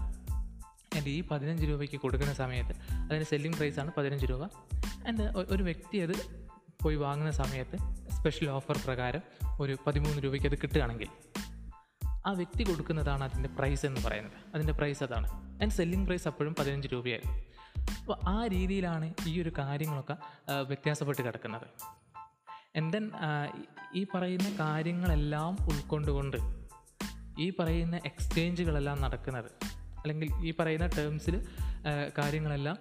ആൻഡ് 0.96 1.10
ഈ 1.10 1.24
പതിനഞ്ച് 1.32 1.66
രൂപയ്ക്ക് 1.66 2.00
കൊടുക്കുന്ന 2.00 2.34
സമയത്ത് 2.34 2.74
അതിന്റെ 2.94 3.26
സെല്ലിംഗ് 3.26 3.58
പ്രൈസാണ് 3.58 3.92
പതിനഞ്ച് 3.98 4.26
രൂപ. 4.26 4.44
ആൻഡ് 5.08 5.22
ഒരു 5.22 5.64
വ്യക്തി 5.64 5.98
അത് 5.98 6.16
പോയി 6.84 6.96
വാങ്ങുന്ന 6.96 7.32
സമയത്ത് 7.32 7.78
സ്പെഷ്യൽ 8.12 8.50
ഓഫർ 8.50 8.80
പ്രകാരം 8.86 9.22
ഒരു 9.60 9.78
പതിമൂന്ന് 9.88 10.24
രൂപയ്ക്ക് 10.24 10.48
അത് 10.48 10.56
കിട്ടുകയാണെങ്കിൽ 10.56 11.08
ആ 12.28 12.32
വ്യക്തി 12.32 12.64
കൊടുക്കുന്നതാണ് 12.64 13.24
അതിന്റെ 13.24 13.50
പ്രൈസ് 13.50 13.86
എന്ന് 13.86 14.02
പറയുന്നത്. 14.06 14.34
അതിന്റെ 14.54 14.74
പ്രൈസ് 14.74 15.04
അതാണ്. 15.04 15.28
ആൻഡ് 15.62 15.72
സെല്ലിംഗ് 15.72 16.08
പ്രൈസ് 16.08 16.28
അപ്പോഴും 16.28 16.56
പതിനഞ്ച് 16.60 16.88
രൂപയായിരുന്നു. 16.94 17.38
അപ്പോൾ 18.00 18.18
ആ 18.28 18.48
രീതിയിലാണ് 18.48 19.14
ഈ 19.28 19.42
ഒരു 19.42 19.52
കാര്യങ്ങളൊക്കെ 19.58 20.18
വ്യത്യാസപ്പെട്ട് 20.52 21.22
കിടക്കുന്നത്. 21.22 21.68
ആൻഡ് 22.78 22.94
ദെൻ 22.94 23.12
ഈ 23.96 24.06
പറയുന്ന 24.14 24.56
കാര്യങ്ങളെല്ലാം 24.60 25.58
ഉൾക്കൊണ്ടുകൊണ്ട് 25.62 26.38
ഈ 27.40 27.50
പറയുന്ന 27.60 27.96
എക്സ്ചേഞ്ചുകളെല്ലാം 28.06 29.02
നടക്കുന്നത് 29.02 29.52
അല്ലെങ്കിൽ 30.00 30.30
ഈ 30.46 30.54
പറയുന്ന 30.60 30.86
ടേംസിൽ 30.86 31.36
കാര്യങ്ങളെല്ലാം 32.18 32.78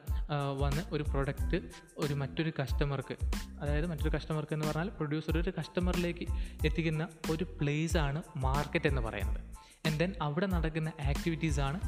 വന്ന് 0.58 0.82
ഒരു 0.94 1.02
പ്രൊഡക്റ്റ് 1.02 1.60
ഒരു 1.98 2.14
മറ്റൊരു 2.14 2.52
കസ്റ്റമർക്ക് 2.60 3.16
അതായത് 3.60 3.86
മറ്റൊരു 3.86 4.08
കസ്റ്റമർക്ക് 4.08 4.52
എന്ന് 4.52 4.66
പറഞ്ഞാൽ 4.66 4.88
പ്രൊഡ്യൂസർ 4.88 5.38
ഒരു 5.38 5.52
കസ്റ്റമറിലേക്ക് 5.58 6.26
എത്തിക്കുന്ന 6.66 7.08
ഒരു 7.30 7.44
പ്ലേസ് 7.44 7.96
ആണ് 7.96 8.22
മാർക്കറ്റ് 8.36 8.86
എന്ന് 8.86 9.02
പറയുന്നത്. 9.02 9.40
ആൻഡ് 9.86 10.00
ദെൻ 10.00 10.12
അവിടെ 10.22 10.46
നടക്കുന്ന 10.46 10.92
ആക്ടിവിറ്റീസാണ് 11.00 11.80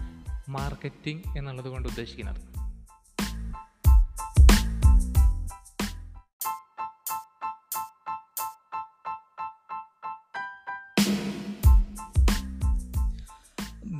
മാർക്കറ്റിംഗ് 0.50 1.38
എന്നുള്ളത് 1.38 1.68
കൊണ്ട് 1.68 1.88
ഉദ്ദേശിക്കുന്നത്. 1.88 2.40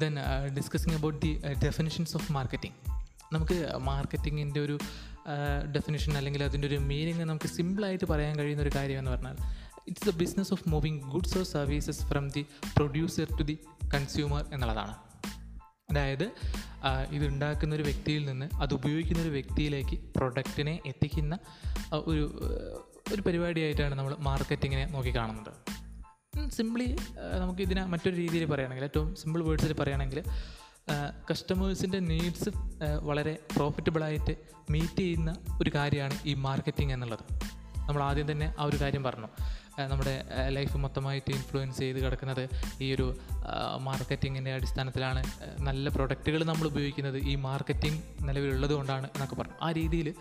Then 0.01 0.15
discussing 0.57 0.95
about 0.95 1.21
the 1.23 1.43
definitions 1.65 2.17
of 2.17 2.33
marketing 2.33 2.90
നമുക്ക് 3.33 3.77
മാർക്കറ്റിങ്ങിന്റെ 3.77 4.61
ഒരു 4.61 4.79
ഡെഫിനിഷൻ 5.73 6.17
അല്ലെങ്കിൽ 6.17 6.43
അതിന്റെ 6.43 6.69
ഒരു 6.69 6.75
മീനിങ് 6.75 7.21
നമുക്ക് 7.21 7.49
സിമ്പിളായിട്ട് 7.49 8.05
പറയാൻ 8.05 8.39
കഴിയുന്ന 8.39 8.63
ഒരു 8.63 8.71
കാര്യം 8.75 8.99
എന്ന് 8.99 9.11
പറഞ്ഞാൽ 9.11 9.37
it's 9.89 10.09
the 10.09 10.11
business 10.17 10.53
of 10.53 10.69
moving 10.69 11.01
goods 11.11 11.39
or 11.39 11.45
services 11.45 12.01
from 12.01 12.29
the 12.29 12.47
producer 12.77 13.37
to 13.39 13.43
the 13.43 13.59
consumer 13.95 14.45
എന്നുള്ളതാണ്. 14.53 14.95
അതായത് 15.91 16.33
ഇതുണ്ടാക്കുന്ന 17.11 17.75
ഒരു 17.75 17.83
വ്യക്തിയിൽ 17.83 18.25
നിന്ന് 18.25 18.49
അത് 18.55 18.75
ഉപയോഗിക്കുന്ന 18.75 19.23
ഒരു 19.23 19.29
വ്യക്തിയിലേക്ക് 19.29 19.97
പ്രൊഡക്റ്റിനെ 20.17 20.81
എത്തിക്കുന്ന 20.87 21.39
ഒരു 21.93 22.43
ഒരു 23.13 23.23
പരിപാടിയായിട്ടാണ് 23.23 23.95
നമ്മൾ 23.95 24.17
മാർക്കറ്റിങ്ങിനെ 24.19 24.87
നോക്കിക്കാണുന്നത് 24.87 25.81
സിംപ്ലി 26.51 26.97
നമുക്ക് 27.39 27.61
ഇതിനെ 27.61 27.85
മറ്റൊരു 27.85 28.17
രീതിയിൽ 28.17 28.45
പറയുകയാണെങ്കിൽ 28.45 28.85
ഏറ്റവും 28.85 29.17
സിമ്പിൾ 29.17 29.43
വേർഡ്സിൽ 29.43 29.73
പറയുകയാണെങ്കിൽ 29.73 30.25
കസ്റ്റമേഴ്സിന്റെ 31.31 31.99
നീഡ്സ് 31.99 32.49
വളരെ 33.03 33.39
പ്രോഫിറ്റബിളായിട്ട് 33.57 34.37
മീറ്റ് 34.71 34.99
ചെയ്യുന്ന 34.99 35.35
ഒരു 35.63 35.71
കാര്യമാണ് 35.75 36.19
ഈ 36.27 36.35
മാർക്കറ്റിംഗ് 36.35 36.93
എന്നുള്ളത്. 36.93 37.19
നമ്മൾ 37.89 38.03
ആദ്യം 38.03 38.33
തന്നെ 38.33 38.55
ആ 38.59 38.65
ഒരു 38.65 38.77
കാര്യം 38.81 39.03
പറഞ്ഞു. 39.03 39.27
നമ്മുടെ 39.87 40.25
ലൈഫ് 40.49 40.77
മൊത്തമായിട്ട് 40.77 41.31
ഇൻഫ്ലുവൻസ് 41.31 41.79
ചെയ്ത് 41.79 42.05
കിടക്കുന്നത് 42.05 42.49
ഈ 42.81 42.95
ഒരു 42.95 43.17
മാർക്കറ്റിങ്ങിന്റെ 43.77 44.55
അടിസ്ഥാനത്തിലാണ്. 44.55 45.23
നല്ല 45.61 45.89
പ്രൊഡക്റ്റുകൾ 45.89 46.45
നമ്മൾ 46.45 46.67
ഉപയോഗിക്കുന്നത് 46.67 47.17
ഈ 47.17 47.35
മാർക്കറ്റിംഗ് 47.35 48.29
നിലവിലുള്ളത് 48.29 48.73
കൊണ്ടാണ് 48.73 49.07
എന്നൊക്കെ 49.07 49.35
പറഞ്ഞു. 49.35 49.55
ആ 49.63 49.73
രീതിയിൽ 49.73 50.15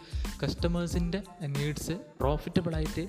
കസ്റ്റമേഴ്സിന്റെ 0.44 1.22
നീഡ്സ് 1.46 1.92
പ്രോഫിറ്റബിളായിട്ട് 1.92 3.08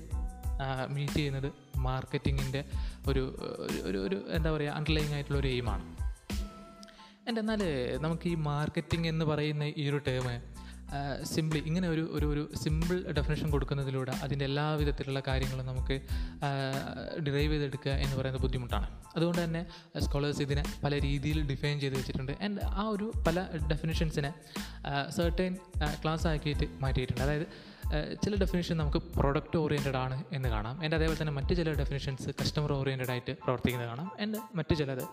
മീറ്റ് 0.89 1.13
ചെയ്യുന്നത് 1.13 1.51
മാർക്കറ്റിങ്ങിന്റെ 1.77 2.63
ഒരു 3.07 3.35
ഒരു- 3.95 4.29
എന്താ 4.29 4.51
പറയുക 4.51 4.71
അണ്ടർലൈങ് 4.71 5.13
ആയിട്ടുള്ള 5.13 5.39
ഒരു 5.39 5.47
എയിമാണ് 5.47 5.95
ആൻഡ് 7.27 7.39
എന്നാൽ 7.43 7.61
നമുക്ക് 8.05 8.27
ഈ 8.33 8.35
മാർക്കറ്റിംഗ് 8.49 9.07
എന്ന് 9.13 9.25
പറയുന്ന 9.31 9.63
ഈ 9.81 9.85
ഒരു 9.91 9.99
ടേം 10.07 10.27
സിംപ്ലി 11.33 11.59
ഇങ്ങനെ 11.69 11.87
ഒരു 11.93 12.01
ഒരു 12.15 12.25
ഒരു 12.33 12.41
സിമ്പിൾ 12.61 12.97
ഡെഫിനേഷൻ 13.17 13.47
കൊടുക്കുന്നതിലൂടെ 13.53 14.13
അതിന്റെ 14.23 14.45
എല്ലാ 14.49 14.65
വിധത്തിലുള്ള 14.79 15.19
കാര്യങ്ങളും 15.27 15.65
നമുക്ക് 15.69 15.95
ഡിറൈവ് 17.25 17.51
ചെയ്തെടുക്കുക 17.53 17.91
എന്ന് 18.03 18.15
പറയുന്നത് 18.19 18.43
ബുദ്ധിമുട്ടാണ്. 18.45 18.87
അതുകൊണ്ട് 19.15 19.41
തന്നെ 19.43 19.61
സ്കോളേഴ്സ് 20.05 20.41
ഇതിനെ 20.47 20.63
പല 20.83 20.93
രീതിയിൽ 21.07 21.39
ഡിഫൈൻ 21.51 21.77
ചെയ്ത് 21.83 21.95
വെച്ചിട്ടുണ്ട്. 21.99 22.33
ആൻഡ് 22.45 22.65
ആ 22.81 22.85
ഒരു 22.95 23.07
പല 23.27 23.45
ഡെഫിനേഷൻസിനെ 23.71 24.31
സെർട്ടൈൻ 25.17 25.55
ക്ലാസ് 26.03 26.27
ആക്കിയിട്ട് 26.31 26.67
മാറ്റിയിട്ടുണ്ട്. 26.83 27.23
അതായത് 27.27 27.47
ചില 28.23 28.35
ഡെഫിനേഷൻ 28.35 28.77
നമുക്ക് 28.77 28.97
പ്രൊഡക്റ്റ് 28.97 29.57
ഓറിയന്റഡ് 29.57 29.95
ആണ് 29.95 30.23
എന്ന് 30.33 30.49
കാണാം. 30.49 30.83
എന്റെ 30.83 30.97
അതേപോലെ 30.97 31.21
തന്നെ 31.21 31.33
മറ്റ് 31.33 31.55
ചില 31.55 31.73
ഡെഫിനേഷൻസ് 31.73 32.29
കസ്റ്റമർ 32.41 32.73
ഓറിയന്റഡ് 32.73 33.11
ആയിട്ട് 33.11 33.31
പ്രവർത്തിക്കുന്നത് 33.43 33.89
കാണാം. 33.89 34.11
എന്റെ 34.19 34.39
മറ്റു 34.55 34.73
ചിലത് 34.73 35.03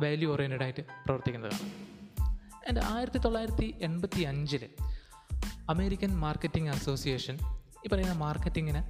വാല്യൂ 0.00 0.32
ഓറിയന്റഡ് 0.32 0.62
ആയിട്ട് 0.62 0.80
പ്രവർത്തിക്കുന്നത് 0.80 1.52
കാണാം. 1.52 1.70
എന്റെ 2.68 2.82
ആയിരത്തി 2.84 3.18
തൊള്ളായിരത്തി 3.18 3.74
എൺപത്തി 3.82 4.22
അഞ്ചിൽ 4.22 4.68
അമേരിക്കൻ 5.70 6.10
മാർക്കറ്റിംഗ് 6.18 6.70
അസോസിയേഷൻ 6.70 7.38
ഈ 7.86 7.88
പറയുന്ന 7.92 8.12
മാർക്കറ്റിങ്ങിനെ 8.12 8.82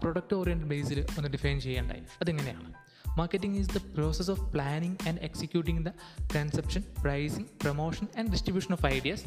പ്രൊഡക്റ്റ് 0.00 0.34
ഓറിയന്റഡ് 0.34 0.66
ബേസിൽ 0.66 1.06
ഒന്ന് 1.18 1.28
ഡിഫൈൻ 1.28 1.60
ചെയ്യേണ്ടായി. 1.60 2.02
അതെങ്ങനെയാണ്? 2.20 2.85
Marketing 3.18 3.58
is 3.60 3.70
the 3.76 3.80
process 3.96 4.30
of 4.34 4.44
planning 4.54 4.96
and 5.08 5.20
executing 5.28 5.82
the 5.88 5.92
conception 6.36 6.84
pricing 7.02 7.48
promotion 7.62 8.06
and 8.18 8.30
distribution 8.34 8.72
of 8.72 8.86
ideas 8.96 9.24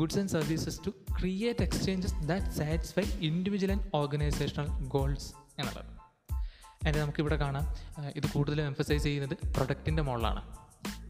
goods 0.00 0.18
and 0.18 0.32
services 0.36 0.78
to 0.86 0.90
create 1.18 1.64
exchanges 1.66 2.14
that 2.30 2.52
satisfy 2.60 3.06
individual 3.28 3.72
and 3.72 3.86
organisational 3.94 4.68
goals 4.94 5.28
എന്നുള്ളത്. 5.58 5.90
എന്റെ 6.86 6.98
നമുക്കിവിടെ 7.02 7.36
കാണാം. 7.36 7.64
ഇത് 8.18 8.26
കൂടുതലും 8.32 8.66
emphasise 8.66 9.04
ചെയ്യുന്നത് 9.04 9.34
പ്രൊഡക്റ്റിന്റെ 9.54 10.02
മുകളിലാണ് 10.02 10.42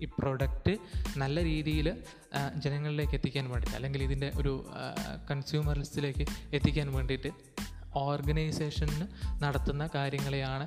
ഈ 0.02 0.06
പ്രൊഡക്റ്റ് 0.18 0.72
നല്ല 1.16 1.42
രീതിയിൽ 1.44 1.88
ജനങ്ങളിലേക്ക് 2.64 3.14
എത്തിക്കാൻ 3.14 3.44
വേണ്ടിയിട്ട് 3.50 3.76
അല്ലെങ്കിൽ 3.76 4.02
ഇതിന്റെ 4.02 4.32
ഒരു 4.36 4.52
കൺസ്യൂമർ 5.30 5.76
ലിസ്റ്റിലേക്ക് 5.78 6.24
എത്തിക്കാൻ 6.56 6.88
വേണ്ടിയിട്ട് 6.96 7.30
ഓർഗനൈസേഷന് 8.04 9.06
നടത്തുന്ന 9.42 9.88
കാര്യങ്ങളെയാണ് 9.94 10.66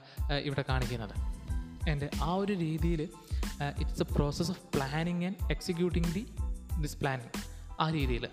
ഇവിടെ 0.50 0.64
കാണിക്കുന്നത്. 0.70 1.16
ആൻഡ് 1.90 2.10
ആ 2.22 2.34
ഒരു 2.34 2.54
രീതിയിൽ 2.54 3.02
it's 3.80 4.02
a 4.02 4.06
process 4.16 4.50
of 4.50 4.62
planning 4.76 5.26
and 5.26 5.52
executing 5.52 6.14
the 6.14 6.28
this 6.82 6.98
planning 6.98 7.30
ആ 7.80 7.90
രീതിയിൽ 7.90 8.28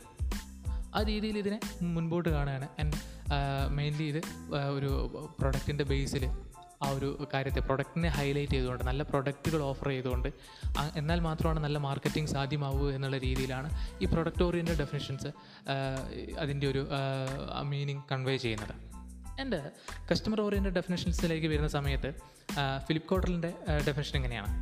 ആ 0.95 1.03
രീതിയിൽ 1.03 1.39
ഇതിനെ 1.39 1.61
മുൻപോട്ട് 1.83 2.29
കാണുകയാണ്. 2.29 2.69
ആൻഡ് 2.81 2.93
മെയിൻലി 3.69 4.03
ഇത് 4.03 4.21
ഒരു 4.71 5.11
പ്രൊഡക്റ്റിന്റെ 5.41 5.85
ബേസിൽ 5.85 6.31
ആ 6.83 6.91
ഒരു 6.91 7.29
കാര്യത്തെ 7.35 7.61
പ്രൊഡക്റ്റിനെ 7.61 8.09
ഹൈലൈറ്റ് 8.09 8.53
ചെയ്തുകൊണ്ട് 8.53 8.85
നല്ല 8.85 9.03
പ്രൊഡക്റ്റുകൾ 9.03 9.63
ഓഫർ 9.63 9.89
ചെയ്തുകൊണ്ട് 9.89 10.29
എന്നാൽ 10.97 11.21
മാത്രമാണ് 11.21 11.61
നല്ല 11.65 11.79
മാർക്കറ്റിംഗ് 11.79 12.29
സാധ്യമാവൂ 12.29 12.91
എന്നുള്ള 12.91 13.19
രീതിയിലാണ് 13.19 13.71
ഈ 14.03 14.05
പ്രൊഡക്റ്റ് 14.05 14.43
ഓറിയന്റഡ് 14.43 14.79
ഡെഫിനിഷൻസ് 14.79 15.27
അതിന്റെ 16.39 16.67
ഒരു 16.67 16.89
മീനിങ് 17.63 18.03
കൺവേ 18.13 18.37
ചെയ്യുന്നത്. 18.37 18.86
ആൻഡ് 19.41 19.71
കസ്റ്റമർ 20.11 20.41
ഓറിയന്റഡ് 20.41 20.75
ഡെഫിനേഷൻസിലേക്ക് 20.75 21.47
വരുന്ന 21.47 21.69
സമയത്ത് 21.69 22.11
ഫിലിപ്പ് 22.87 23.09
കോട്ടലിന്റെ 23.09 23.53
ഡെഫിനേഷൻ 23.87 24.17
എങ്ങനെയാണ്? 24.17 24.53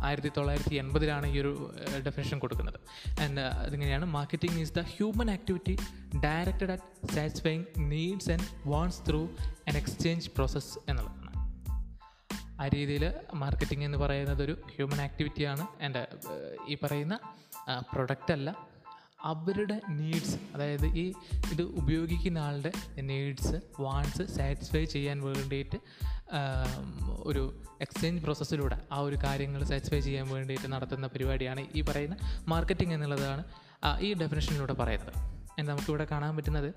ആയിരത്തി 0.00 0.30
തൊള്ളായിരത്തി 0.36 0.74
എൺപതിലാണ് 0.74 1.26
ഈ 1.26 1.40
ഒരു 1.40 1.74
ഡെഫിനേഷൻ 2.06 2.38
കൊടുക്കുന്നത്. 2.38 2.80
ആൻഡ് 3.20 3.40
അതിങ്ങനെയാണ്? 3.40 4.04
Marketing 4.04 4.60
is 4.60 4.72
the 4.72 4.80
human 4.80 5.30
activity 5.30 5.74
directed 6.24 6.70
at 6.70 7.12
satisfying 7.14 7.64
needs 7.78 8.30
and 8.30 8.68
wants 8.68 9.00
through 9.08 9.22
an 9.68 9.76
exchange 9.76 10.30
process 10.30 10.78
എന്നുള്ളതാണ്. 10.90 11.20
ആ 12.62 12.66
രീതിയിൽ 12.74 13.04
മാർക്കറ്റിംഗ് 13.34 13.84
എന്ന് 13.84 13.98
പറയുന്നത് 13.98 14.42
ഒരു 14.42 14.54
ഹ്യൂമൻ 14.76 15.00
ആക്ടിവിറ്റിയാണ് 15.00 15.66
ആൻഡ് 15.82 16.02
ഈ 16.68 16.76
പറയുന്ന 16.82 17.18
പ്രൊഡക്റ്റ് 17.92 18.32
അല്ല 18.32 18.71
അവരുടെ 19.24 19.80
നീഡ്സ് 19.90 20.36
അതായത് 20.54 20.86
ഈ 20.86 21.12
ഇത് 21.52 21.62
ഉപയോഗിക്കുന്ന 21.62 22.38
ആളുടെ 22.38 22.72
നീഡ്സ് 23.00 23.82
വാണ്ട്സ് 23.82 24.36
സാറ്റിസ്ഫൈ 24.36 24.84
ചെയ്യാൻ 24.84 25.20
വേണ്ടിയിട്ട് 25.20 25.78
ഒരു 27.22 27.62
എക്സ്ചേഞ്ച് 27.80 28.22
പ്രോസസ്സിലൂടെ 28.22 28.78
ആ 28.92 28.98
ഒരു 28.98 29.16
കാര്യങ്ങൾ 29.24 29.64
സാറ്റിസ്ഫൈ 29.64 30.00
ചെയ്യാൻ 30.00 30.28
വേണ്ടിയിട്ട് 30.28 30.72
നടത്തുന്ന 30.72 31.06
പരിപാടിയാണ് 31.06 31.66
ഈ 31.74 31.82
പറയുന്ന 31.82 32.16
മാർക്കറ്റിംഗ് 32.48 32.94
എന്നുള്ളതാണ് 32.94 33.44
ഈ 34.00 34.14
ഡെഫിനേഷനിലൂടെ 34.14 34.72
പറയുന്നത്. 34.72 35.14
നമുക്കിവിടെ 35.60 36.06
കാണാൻ 36.10 36.36
പറ്റുന്നത് 36.36 36.74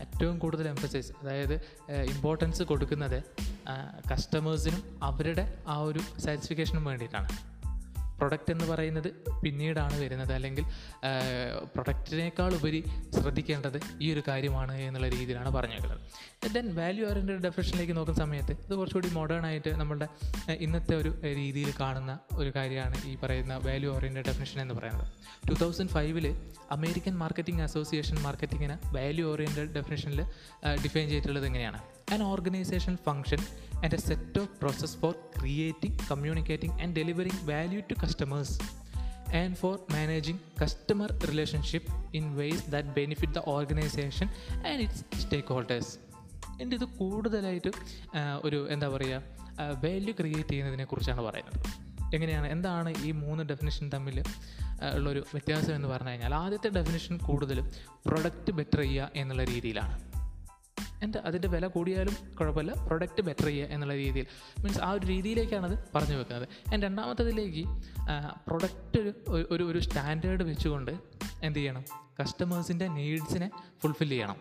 ഏറ്റവും 0.00 0.38
കൂടുതൽ 0.38 0.68
എംഫസൈസ് 0.68 1.12
അതായത് 1.22 1.54
ഇമ്പോർട്ടൻസ് 1.90 2.62
കൊടുക്കുന്നത് 2.62 3.22
കസ്റ്റമേഴ്സിനും 4.12 4.82
അവരുടെ 5.02 5.58
ആ 5.68 5.78
ഒരു 5.78 5.98
സാറ്റിസ്ഫിക്കേഷനും 6.20 6.84
വേണ്ടിയിട്ടാണ്. 6.84 7.49
പ്രൊഡക്റ്റ് 8.20 8.50
എന്ന് 8.54 8.66
പറയുന്നത് 8.72 9.08
പിന്നീടാണ് 9.44 9.96
വരുന്നത്. 10.00 10.32
അല്ലെങ്കിൽ 10.38 10.64
പ്രൊഡക്റ്റിനേക്കാൾ 11.74 12.50
ഉപരി 12.54 12.80
ശ്രദ്ധിക്കേണ്ടത് 13.18 13.78
ഈ 14.00 14.08
ഒരു 14.14 14.22
കാര്യമാണ് 14.28 14.74
എന്നുള്ള 14.88 15.08
രീതിയിലാണ് 15.16 15.52
പറഞ്ഞേക്കുന്നത്. 15.56 16.00
ദെൻ 16.56 16.66
വാല്യൂ 16.80 17.04
ഓറിയന്റഡ് 17.10 17.42
ഡെഫിനേഷനിലേക്ക് 17.46 17.96
നോക്കുന്ന 17.96 18.18
സമയത്ത് 18.24 18.52
ഇത് 18.66 18.74
കുറച്ചുകൂടി 18.74 19.10
മോഡേൺ 19.18 19.44
ആയിട്ട് 19.46 19.70
നമ്മളുടെ 19.80 20.08
ഇന്നത്തെ 20.66 20.94
ഒരു 20.96 21.10
രീതിയിൽ 21.38 21.70
കാണുന്ന 21.80 22.18
ഒരു 22.32 22.50
കാര്യമാണ് 22.56 22.96
ഈ 23.06 23.14
പറയുന്ന 23.22 23.54
വാല്യൂ 23.68 23.90
ഓറിയന്റഡ് 23.96 24.26
ഡെഫിനേഷൻ 24.30 24.60
എന്ന് 24.62 24.74
പറയുന്നത്. 24.74 25.08
ടു 25.48 25.54
തൗസൻഡ് 25.64 25.90
ഫൈവിൽ 25.90 26.26
അമേരിക്കൻ 26.76 27.14
മാർക്കറ്റിംഗ് 27.22 27.62
അസോസിയേഷൻ 27.62 28.16
മാർക്കറ്റിങ്ങിനെ 28.22 28.78
വാല്യൂ 28.96 29.24
ഓറിയന്റഡ് 29.32 29.72
ഡെഫിനേഷനിൽ 29.78 30.20
ഡിഫൈൻ 30.84 31.06
ചെയ്തിട്ടുള്ളത് 31.08 31.46
എങ്ങനെയാണ്? 31.46 31.80
Organisation 32.18 32.96
function 32.96 33.38
and 33.84 33.94
a 33.94 33.96
set 33.96 34.40
of 34.40 34.48
process 34.60 34.96
for 34.96 35.14
creating 35.38 36.08
communicating 36.10 36.82
and 36.82 36.94
delivering 36.94 37.52
value 37.52 37.80
to 37.80 37.94
customers 38.02 38.60
and 39.34 39.56
for 39.56 39.78
managing 39.92 40.40
customer 40.62 41.12
relationship 41.26 42.16
in 42.16 42.34
ways 42.34 42.70
that 42.70 42.88
benefit 42.88 43.32
the 43.32 43.38
organisation 43.46 44.28
and 44.54 44.80
its 44.80 45.04
stakeholders 45.48 45.98
എന്റെ 46.60 46.76
ഇത് 46.76 46.84
കൂടുതലായിട്ട് 46.84 47.70
ഒരു 48.42 48.68
എന്താ 48.68 48.88
പറയുക 48.88 49.22
value 49.84 50.14
create 50.14 50.48
ചെയ്യുന്നതിനെ 50.48 50.84
കുറിച്ചാണ് 50.84 51.22
പറയുന്നത്. 51.22 51.90
എങ്ങനെയാണ് 52.14 52.46
എന്താണ് 52.46 52.94
ഈ 53.04 53.12
മൂന്ന് 53.12 53.44
ഡെഫിനിഷൻ 53.44 53.90
തമ്മിൽ 53.94 54.22
ഉള്ളൊരു 54.94 55.24
വ്യത്യാസം 55.32 55.74
എന്ന് 55.74 55.88
പറഞ്ഞു 55.88 56.08
കഴിഞ്ഞാൽ 56.08 56.34
ആദ്യത്തെ 56.34 56.68
ഡെഫിനിഷൻ 56.68 57.16
കൂടുതലും 57.16 57.70
പ്രൊഡക്റ്റ് 58.06 58.52
ബെറ്റർ 58.52 58.80
ചെയ്യുക 58.80 59.10
എന്നുള്ള 59.14 59.44
രീതിയിലാണ്. 59.44 60.19
എന്റെ 61.02 61.18
അതിന്റെ 61.18 61.48
വില 61.48 61.66
കൂടിയാലും 61.66 62.14
കുഴപ്പമില്ല. 62.36 62.72
പ്രൊഡക്റ്റ് 62.86 63.22
ബെറ്റർ 63.22 63.46
ചെയ്യുക 63.46 63.66
എന്നുള്ള 63.66 63.94
രീതിയിൽ. 63.94 64.26
മീൻസ് 64.58 64.80
ആ 64.80 64.90
ഒരു 64.90 65.06
രീതിയിലേക്കാണ് 65.06 65.66
അത് 65.70 65.78
പറഞ്ഞു 65.94 66.16
വെക്കുന്നത്. 66.16 66.48
ആൻഡ് 66.72 66.84
രണ്ടാമത്തതിലേക്ക് 66.84 67.64
പ്രൊഡക്റ്റ് 68.46 68.98
ഒരു 69.50 69.62
ഒരു 69.62 69.78
സ്റ്റാൻഡേർഡ് 69.78 70.42
വെച്ചുകൊണ്ട് 70.42 70.92
എന്ത് 71.42 71.58
ചെയ്യണം? 71.58 71.84
കസ്റ്റമേഴ്സിന്റെ 72.20 72.88
നീഡ്സിനെ 72.88 73.50
ഫുൾഫിൽ 73.82 74.08
ചെയ്യണം. 74.08 74.36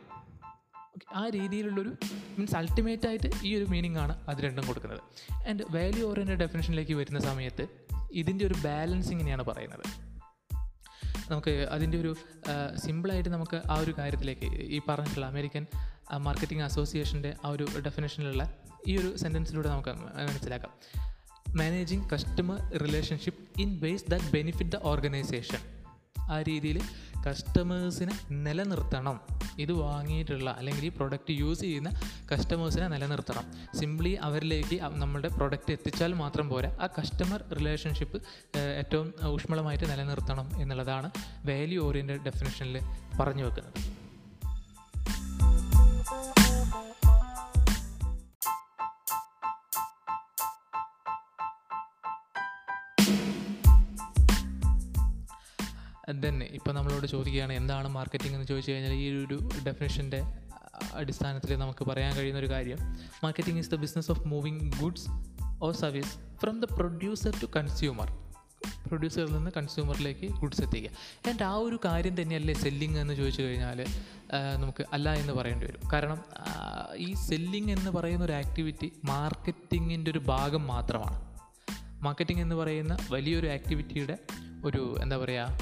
ആ 1.13 1.29
രീതിയിലുള്ളൊരു 1.29 1.91
മീൻസ് 2.37 2.55
അൾട്ടിമേറ്റ് 2.55 3.07
ആയിട്ട് 3.07 3.29
ഈ 3.43 3.55
ഒരു 3.55 3.65
മീനിങ് 3.65 3.97
ആണ് 3.97 4.15
അത് 4.29 4.37
രണ്ടും 4.37 4.67
കൊടുക്കുന്നത്. 4.67 5.01
ആൻഡ് 5.49 5.63
വാല്യൂ 5.71 6.11
ഓറിയന്റഡ് 6.11 6.39
ഡെഫിനേഷനിലേക്ക് 6.39 6.93
വരുന്ന 6.93 7.19
സമയത്ത് 7.19 7.67
ഇതിന്റെ 8.11 8.45
ഒരു 8.45 8.55
ബാലൻസിങ്ങിനെയാണ് 8.65 9.43
പറയുന്നത്. 9.43 9.85
നമുക്ക് 11.31 11.51
അതിന്റെ 11.71 11.97
ഒരു 12.01 12.15
സിമ്പിളായിട്ട് 12.85 13.29
നമുക്ക് 13.29 13.61
ആ 13.71 13.75
ഒരു 13.79 13.93
കാര്യത്തിലേക്ക് 13.97 14.45
ഈ 14.45 14.81
പറഞ്ഞിട്ടുള്ള 14.89 15.25
അമേരിക്കൻ 15.25 15.65
മാർക്കറ്റിംഗ് 16.17 16.63
അസോസിയേഷന്റെ 16.63 17.35
ആ 17.45 17.49
ഒരു 17.49 17.67
ഡെഫിനേഷനിലുള്ള 17.85 18.53
ഈ 18.87 18.97
ഒരു 18.97 19.17
സെന്റൻസിലൂടെ 19.17 19.69
നമുക്ക് 19.69 19.89
മനസ്സിലാക്കാം. 19.89 20.71
Managing 21.55 22.09
customer 22.09 22.77
relationship 22.77 23.61
in 23.61 23.79
ways 23.79 24.03
that 24.09 24.31
benefit 24.33 24.71
the 24.71 24.75
organisation 24.75 25.59
ആ 26.31 26.41
രീതിയിൽ 26.41 26.81
കസ്റ്റമേഴ്സിനെ 27.29 28.19
നിലനിർത്തണം. 28.31 29.19
ഇത് 29.59 29.71
വാങ്ങിയിട്ടുള്ള 29.71 30.49
അല്ലെങ്കിൽ 30.49 30.85
ഈ 30.85 30.89
പ്രൊഡക്റ്റ് 30.89 31.31
യൂസ് 31.31 31.59
ചെയ്യുന്ന 31.59 31.89
കസ്റ്റമേഴ്സിനെ 32.31 32.87
നിലനിർത്തണം. 32.87 33.77
സിംപ്ലി 33.79 34.13
അവരിലേക്ക് 34.13 34.81
നമ്മുടെ 34.81 35.27
പ്രൊഡക്റ്റ് 35.27 35.71
എത്തിച്ചാൽ 35.71 36.13
മാത്രം 36.13 36.49
പോരാ 36.49 36.77
ആ 36.81 36.87
കസ്റ്റമർ 36.99 37.43
റിലേഷൻഷിപ്പ് 37.59 38.23
ഏറ്റവും 38.57 39.13
ഊഷ്മളമായിട്ട് 39.27 39.91
നിലനിർത്തണം 39.91 40.61
എന്നുള്ളതാണ് 40.61 41.11
വാല്യൂ 41.45 41.87
ഓറിയന്റഡ് 41.87 42.25
ഡെഫിനേഷനിൽ 42.25 42.79
പറഞ്ഞു 43.19 43.45
വെക്കുന്നത്. 43.45 44.08
ദെൻ 56.13 56.43
ഇപ്പം 56.43 56.75
നമ്മളോട് 56.75 57.07
ചോദിക്കുകയാണ് 57.07 57.53
എന്താണ് 57.53 57.87
മാർക്കറ്റിംഗ് 57.87 58.35
എന്ന് 58.35 58.47
ചോദിച്ചു 58.47 58.71
കഴിഞ്ഞാൽ 58.71 58.93
ഈ 58.93 59.25
ഒരു 59.25 59.49
ഡെഫിനേഷന്റെ 59.63 60.23
അടിസ്ഥാനത്തിൽ 60.93 61.55
നമുക്ക് 61.55 61.85
പറയാൻ 61.85 62.15
കഴിയുന്ന 62.15 62.39
ഒരു 62.39 62.49
കാര്യം 62.49 62.77
marketing 63.23 63.59
is 63.59 63.71
the 63.71 63.75
business 63.75 64.11
of 64.11 64.27
moving 64.27 64.71
goods 64.81 65.09
or 65.61 65.73
service 65.73 66.13
from 66.41 66.59
the 66.59 66.63
producer 66.63 67.33
to 67.41 67.45
consumer 67.55 68.09
പ്രൊഡ്യൂസറിൽ 68.87 69.33
നിന്ന് 69.33 69.51
കൺസ്യൂമറിലേക്ക് 69.57 70.27
ഗുഡ്സ് 70.27 70.61
എത്തിക്കുക. 70.61 70.91
ആൻഡ് 71.29 71.43
ആ 71.43 71.53
ഒരു 71.55 71.79
കാര്യം 71.85 72.21
തന്നെയല്ലേ 72.21 72.53
സെല്ലിംഗ് 72.53 72.97
എന്ന് 72.99 73.13
ചോദിച്ചു 73.13 73.41
കഴിഞ്ഞാൽ 73.41 73.85
നമുക്ക് 74.61 74.85
അല്ല 74.93 75.13
എന്ന് 75.13 75.33
പറയേണ്ടി 75.33 75.65
വരും. 75.65 75.89
കാരണം 75.93 76.19
ഈ 76.95 77.13
സെല്ലിംഗ് 77.13 77.71
എന്ന് 77.71 77.91
പറയുന്ന 77.91 78.25
ഒരു 78.25 78.33
ആക്ടിവിറ്റി 78.33 78.91
മാർക്കറ്റിങ്ങിന്റെ 79.05 80.11
ഒരു 80.11 80.19
ഭാഗം 80.19 80.67
മാത്രമാണ്. 80.67 81.19
മാർക്കറ്റിംഗ് 82.03 82.41
എന്ന് 82.41 82.55
പറയുന്ന 82.55 82.97
വലിയൊരു 83.09 83.47
ആക്ടിവിറ്റിയുടെ 83.47 84.17
ഒരു 84.65 84.97
എന്താ 85.01 85.17
പറയുക 85.17 85.57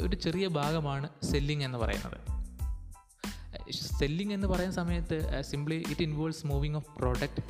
ഒരു 0.00 0.16
ചെറിയ 0.16 0.48
ഭാഗമാണ് 0.48 1.08
സെല്ലിംഗ് 1.22 1.64
എന്ന് 1.64 1.78
പറയുന്നത്. 1.78 2.32
സെല്ലിംഗ് 3.72 4.34
എന്ന് 4.34 4.46
പറയുന്ന 4.46 4.74
സമയത്ത് 4.74 5.42
simply 5.42 5.82
it 5.90 6.02
involves 6.02 6.46
moving 6.46 6.74
of 6.74 6.98
product 6.98 7.42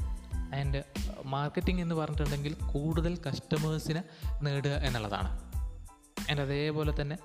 and 0.55 0.83
marketing 1.25 1.83
എന്ന് 1.83 1.95
പറഞ്ഞിട്ടുണ്ടെങ്കിൽ 1.95 2.55
കൂടുതൽ 2.55 3.19
കസ്റ്റമേഴ്സിനെ 3.27 4.03
നേടുക 4.43 4.71
എന്നുള്ളതാണ്. 4.71 5.51
ആൻഡ് 6.33 6.43
അതേപോലെ 6.43 6.93
തന്നെ 7.01 7.17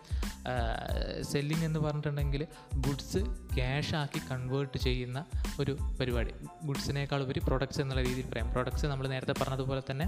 സെല്ലിംഗ് 1.21 1.65
എന്ന് 1.65 1.79
പറഞ്ഞിട്ടുണ്ടെങ്കിൽ 1.79 2.47
ഗുഡ്സ് 2.75 3.21
ക്യാഷ് 3.55 3.95
ആക്കി 3.95 4.21
കൺവേർട്ട് 4.31 4.77
ചെയ്യുന്ന 4.77 5.25
ഒരു 5.59 5.77
പരിപാടി. 5.99 6.33
ഗുഡ്സിനേക്കാൾ 6.63 7.23
ഉപരി 7.23 7.39
പ്രൊഡക്ട്സ് 7.39 7.81
എന്നുള്ള 7.81 8.03
രീതിയിൽ 8.03 8.29
പറയാം. 8.29 8.51
പ്രൊഡക്ട്സ് 8.51 8.85
നമ്മൾ 8.85 9.07
നേരത്തെ 9.07 9.35
പറഞ്ഞതുപോലെ 9.41 9.83
തന്നെ 9.91 10.07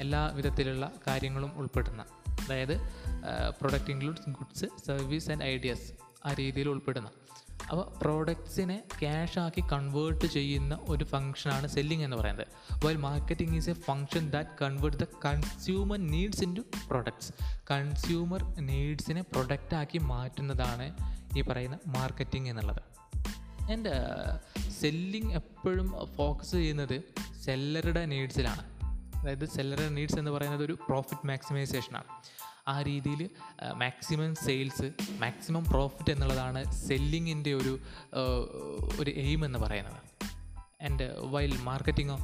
എല്ലാ 0.00 0.22
വിധത്തിലുള്ള 0.34 0.90
കാര്യങ്ങളും 1.06 1.52
ഉൾപ്പെടുന്ന 1.58 2.04
അതായത് 2.44 2.74
product 3.60 3.90
includes 3.90 4.30
goods 4.30 4.66
service 4.86 5.30
and 5.30 5.44
ideas 5.44 5.88
ആ 6.26 6.32
രീതിയിൽ 6.32 6.68
ഉൾപ്പെടുന്ന. 6.68 7.10
അപ്പോൾ 7.62 7.98
പ്രോഡക്ട്സിനെ 7.98 8.82
ക്യാഷ് 9.00 9.38
ആക്കി 9.38 9.62
കൺവേർട്ട് 9.72 10.26
ചെയ്യുന്ന 10.26 10.78
ഒരു 10.88 11.04
ഫംഗ്ഷനാണ് 11.04 11.66
സെല്ലിംഗ് 11.66 12.04
എന്ന് 12.04 12.16
പറയുന്നത്. 12.16 12.46
While 12.84 12.96
marketing 12.96 13.56
is 13.56 13.70
a 13.70 13.72
function 13.72 14.30
that 14.30 14.50
convert 14.62 14.98
the 14.98 15.06
consumer 15.24 15.98
needs 15.98 16.42
into 16.56 16.60
products 16.88 17.32
consumer 17.70 18.44
നീഡ്സിനെ 18.58 19.22
പ്രൊഡക്റ്റാക്കി 19.22 19.98
മാറ്റുന്നതാണ് 19.98 20.86
ഈ 21.38 21.40
പറയുന്ന 21.40 21.78
മാർക്കറ്റിംഗ് 21.86 22.48
എന്നുള്ളത്. 22.48 22.82
ആൻഡ് 23.72 23.92
സെല്ലിംഗ് 24.80 25.34
എപ്പോഴും 25.34 25.94
ഫോക്കസ് 26.16 26.52
ചെയ്യുന്നത് 26.52 27.04
സെല്ലറുടെ 27.44 28.06
നീഡ്സിലാണ് 28.06 28.64
അതായത് 29.20 29.48
സെല്ലറുടെ 29.48 29.88
നീഡ്സ് 29.88 30.18
എന്ന് 30.18 30.30
പറയുന്നത് 30.30 30.64
ഒരു 30.64 30.72
പ്രോഫിറ്റ് 30.72 31.26
മാക്സിമൈസേഷനാണ് 31.26 32.08
ആ 32.68 32.82
രീതിയിൽ 32.82 33.22
മാക്സിമം 33.72 34.34
സെയിൽസ് 34.34 34.88
മാക്സിമം 35.20 35.64
പ്രോഫിറ്റ് 35.64 36.10
എന്നുള്ളതാണ് 36.12 36.60
സെല്ലിങ്ങിന്റെ 36.88 37.52
ഒരു 37.54 37.78
ഒരു 39.00 39.10
എയിം 39.10 39.44
എന്ന് 39.44 39.58
പറയുന്നത്. 39.58 40.00
And 40.84 41.06
while 41.32 41.54
മാർക്കറ്റിങ്ങോ 41.60 42.18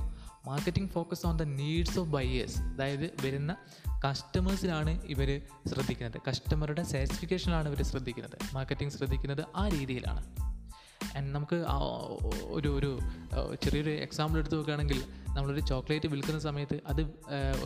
marketing 0.47 0.91
focus 0.91 1.27
on 1.27 1.37
the 1.37 1.43
needs 1.43 1.99
of 1.99 2.09
buyers 2.09 2.59
അതായത് 2.61 3.07
വരുന്ന 3.25 3.57
കസ്റ്റമേഴ്സിലാണ് 4.05 4.93
ഇവർ 5.07 5.41
ശ്രദ്ധിക്കുന്നത്. 5.67 6.21
കസ്റ്റമറുടെ 6.29 6.83
സാറ്റിസ്ഫിക്കേഷനാണ് 6.83 7.69
ഇവർ 7.69 7.83
ശ്രദ്ധിക്കുന്നത്. 7.83 8.39
മാർക്കറ്റിംഗ് 8.55 8.93
ശ്രദ്ധിക്കുന്നത് 8.93 9.45
ആ 9.57 9.69
രീതിയിലാണ്. 9.69 10.25
ആൻഡ് 11.17 11.31
നമുക്ക് 11.35 11.57
ഒരു 12.57 12.69
ഒരു 12.79 12.91
ചെറിയൊരു 13.63 13.91
എക്സാമ്പിൾ 13.91 14.39
എടുത്ത് 14.39 14.57
നോക്കുകയാണെങ്കിൽ 14.57 15.01
നമ്മളൊരു 15.37 15.63
ചോക്ലേറ്റ് 15.71 16.09
വിൽക്കുന്ന 16.13 16.41
സമയത്ത് 16.47 16.77
അത് 16.91 17.03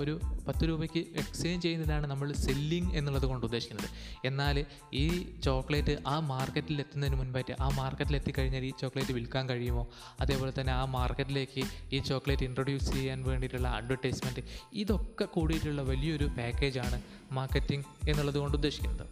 ഒരു 0.01 0.15
പത്ത് 0.47 0.65
രൂപയ്ക്ക് 0.69 1.03
എക്സ്ചേഞ്ച് 1.23 1.63
ചെയ്യുന്നതിനാണ് 1.65 2.07
നമ്മൾ 2.13 2.29
സെല്ലിങ് 2.45 2.91
എന്നുള്ളത് 2.99 3.27
കൊണ്ട് 3.31 3.45
ഉദ്ദേശിക്കുന്നത്. 3.49 3.89
എന്നാൽ 4.29 4.59
ഈ 5.03 5.05
ചോക്ലേറ്റ് 5.47 5.95
ആ 6.07 6.17
മാർക്കറ്റിൽ 6.33 6.81
എത്തുന്നതിന് 6.85 7.19
മുൻപായിട്ട് 7.21 7.57
ആ 7.67 7.69
മാർക്കറ്റിൽ 7.81 8.17
എത്തിക്കഴിഞ്ഞാൽ 8.17 8.67
ഈ 8.71 8.73
ചോക്ലേറ്റ് 8.83 9.13
വിൽക്കാൻ 9.19 9.45
കഴിയുമോ? 9.49 9.85
അതേപോലെ 10.21 10.53
തന്നെ 10.61 10.73
ആ 10.73 10.85
മാർക്കറ്റിലേക്ക് 10.97 11.65
ഈ 11.93 12.01
ചോക്ലേറ്റ് 12.11 12.47
ഇൻട്രൊഡ്യൂസ് 12.49 12.91
ചെയ്യാൻ 12.93 13.23
വേണ്ടിയിട്ടുള്ള 13.29 13.69
അഡ്വർടൈസ്മെന്റ് 13.79 14.45
ഇതൊക്കെ 14.73 15.29
കൂടിയിട്ടുള്ള 15.37 15.83
വലിയൊരു 15.83 16.29
പാക്കേജാണ് 16.39 17.01
മാർക്കറ്റിംഗ് 17.39 17.87
എന്നുള്ളത് 18.11 18.39
കൊണ്ട് 18.43 18.57
ഉദ്ദേശിക്കുന്നത്. 18.57 19.07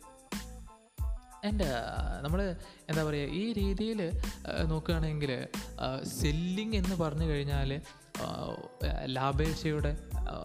ആൻഡ് 1.47 1.67
നമ്മൾ 2.23 2.41
എന്താ 2.91 3.03
പറയുക 3.05 3.35
ഈ 3.41 3.43
രീതിയിൽ 3.59 4.01
നോക്കുകയാണെങ്കിൽ 4.71 5.33
സെല്ലിങ് 6.21 6.77
എന്ന് 6.81 6.95
പറഞ്ഞു 7.03 7.27
കഴിഞ്ഞാൽ 7.31 7.71
ലാഭേച്ഛയുടെ 9.07 9.97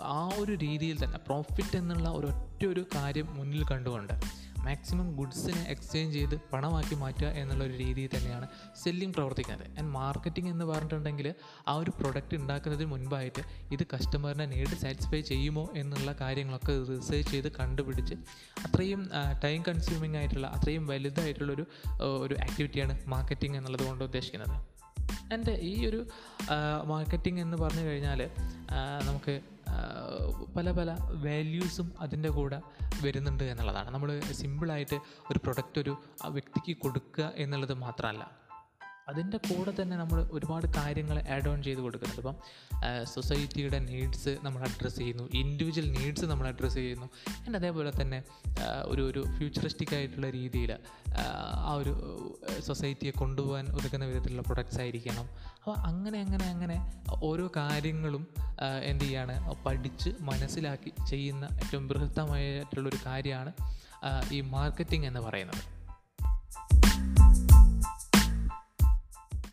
ആ 0.04 0.30
ഒരു 0.38 0.52
രീതിയിൽ 0.52 1.04
തന്നെ 1.04 1.18
പ്രോഫിറ്റ് 1.18 1.78
എന്നുള്ള 1.78 2.10
ഒരൊറ്റ 2.10 2.66
ഒരു 2.66 2.86
കാര്യം 2.96 3.28
മുന്നിൽ 3.36 3.64
കണ്ടുകൊണ്ട് 3.72 4.42
മാക്സിമം 4.66 5.16
ഗുഡ്സിനെ 5.16 5.62
എക്സ്ചേഞ്ച് 5.70 6.14
ചെയ്ത് 6.14 6.36
പണമാക്കി 6.54 6.96
മാറ്റുക 6.96 7.28
എന്നുള്ള 7.28 7.64
ഒരു 7.64 7.74
രീതിയിൽ 7.74 8.10
തന്നെയാണ് 8.18 8.48
സെല്ലിംഗ് 8.84 9.14
പ്രവർത്തിക്കുന്നത്. 9.14 9.68
ആൻഡ് 9.80 9.92
മാർക്കറ്റിംഗ് 9.92 10.50
എന്ന് 10.50 10.66
പറഞ്ഞിട്ടുണ്ടെങ്കിൽ 10.66 11.34
ആ 11.68 11.76
ഒരു 11.76 11.92
പ്രൊഡക്റ്റ് 11.92 12.36
ഉണ്ടാക്കുന്നതിന് 12.36 12.90
മുൻപായിട്ട് 12.90 13.40
ഇത് 13.72 13.84
കസ്റ്റമറിനെ 13.94 14.46
നേരിട്ട് 14.46 14.76
സാറ്റിസ്ഫൈ 14.76 15.22
ചെയ്യുമോ 15.22 15.70
എന്നുള്ള 15.76 16.16
കാര്യങ്ങളൊക്കെ 16.22 16.72
റിസർച്ച് 16.72 17.32
ചെയ്ത് 17.32 17.52
കണ്ടുപിടിച്ച് 17.60 18.14
അത്രയും 18.66 19.10
ടൈം 19.44 19.64
കൺസ്യൂമിംഗ് 19.68 20.18
ആയിട്ടുള്ള 20.18 20.48
അത്രയും 20.48 20.88
വലുതായിട്ടുള്ളൊരു 20.88 21.66
ഒരു 22.02 22.36
ആക്ടിവിറ്റിയാണ് 22.36 23.08
മാർക്കറ്റിംഗ് 23.08 23.58
എന്നുള്ളത് 23.58 23.88
കൊണ്ട് 23.88 24.04
ഉദ്ദേശിക്കുന്നത്. 24.04 24.71
ആൻഡ് 25.34 25.52
ഈ 25.62 25.86
ഒരു 25.86 26.08
മാർക്കറ്റിംഗ് 26.84 27.42
എന്ന് 27.42 27.58
പറഞ്ഞു 27.58 27.82
കഴിഞ്ഞാൽ 27.82 28.30
നമുക്ക് 29.08 29.42
പല 30.58 30.72
പല 30.72 30.92
വാല്യൂസും 31.26 31.94
അതിന്റെ 32.00 32.30
കൂടെ 32.30 32.62
വരുന്നുണ്ട് 33.04 33.44
എന്നുള്ളതാണ്. 33.44 33.90
നമ്മൾ 33.90 34.20
സിമ്പിളായിട്ട് 34.20 34.96
ഒരു 35.32 35.40
പ്രൊഡക്റ്റ് 35.40 35.82
ഒരു 35.82 35.94
വ്യക്തിക്ക് 36.28 36.78
കൊടുക്കുക 36.82 37.32
എന്നുള്ളത് 37.36 37.74
മാത്രമല്ല. 37.74 38.41
അതിന്റെ 39.10 39.38
കൂടെ 39.38 39.82
തന്നെ 39.82 39.98
നമ്മൾ 39.98 40.30
ഒരുപാട് 40.32 40.66
കാര്യങ്ങൾ 40.78 41.24
ആഡ് 41.30 41.50
ഓൺ 41.50 41.64
ചെയ്ത് 41.64 41.80
കൊടുക്കുന്നുണ്ട്. 41.80 42.22
ഇപ്പം 42.22 42.36
സൊസൈറ്റിയുടെ 43.04 43.80
നീഡ്സ് 43.80 44.38
നമ്മൾ 44.44 44.62
അഡ്രസ്സ് 44.64 44.98
ചെയ്യുന്നു. 44.98 45.24
ഇൻഡിവിജ്വൽ 45.34 45.92
നീഡ്സ് 45.92 46.26
നമ്മൾ 46.26 46.48
അഡ്രസ്സ് 46.48 46.78
ചെയ്യുന്നു. 46.78 47.10
ആൻഡ് 47.46 47.56
അതേപോലെ 47.56 47.92
തന്നെ 48.02 48.24
ഒരു 48.86 49.02
ഒരു 49.02 49.26
ഫ്യൂച്ചറിസ്റ്റിക് 49.38 49.96
ആയിട്ടുള്ള 49.96 50.30
രീതിയിൽ 50.30 50.78
ആ 51.68 51.74
ഒരു 51.74 51.94
സൊസൈറ്റിയെ 52.60 53.12
കൊണ്ടുപോകാൻ 53.12 53.68
ഒതുക്കുന്ന 53.68 54.06
വിധത്തിലുള്ള 54.06 54.42
പ്രൊഡക്ട്സ് 54.42 54.80
ആയിരിക്കണം. 54.80 55.26
അപ്പോൾ 55.58 55.76
അങ്ങനെ 55.78 56.22
അങ്ങനെ 56.22 56.46
അങ്ങനെ 56.46 56.78
ഓരോ 57.24 57.52
കാര്യങ്ങളും 57.56 58.28
എന്ത് 58.84 59.04
ചെയ്യാണ്? 59.04 59.36
പഠിച്ച് 59.66 60.10
മനസ്സിലാക്കി 60.20 60.94
ചെയ്യുന്ന 61.10 61.46
ഏറ്റവും 61.46 61.88
ബൃഹത്തമായിട്ടുള്ളൊരു 61.88 62.98
കാര്യമാണ് 63.06 63.52
ഈ 64.32 64.42
മാർക്കറ്റിംഗ് 64.42 65.08
എന്ന് 65.08 65.20
പറയുന്നത്. 65.20 65.81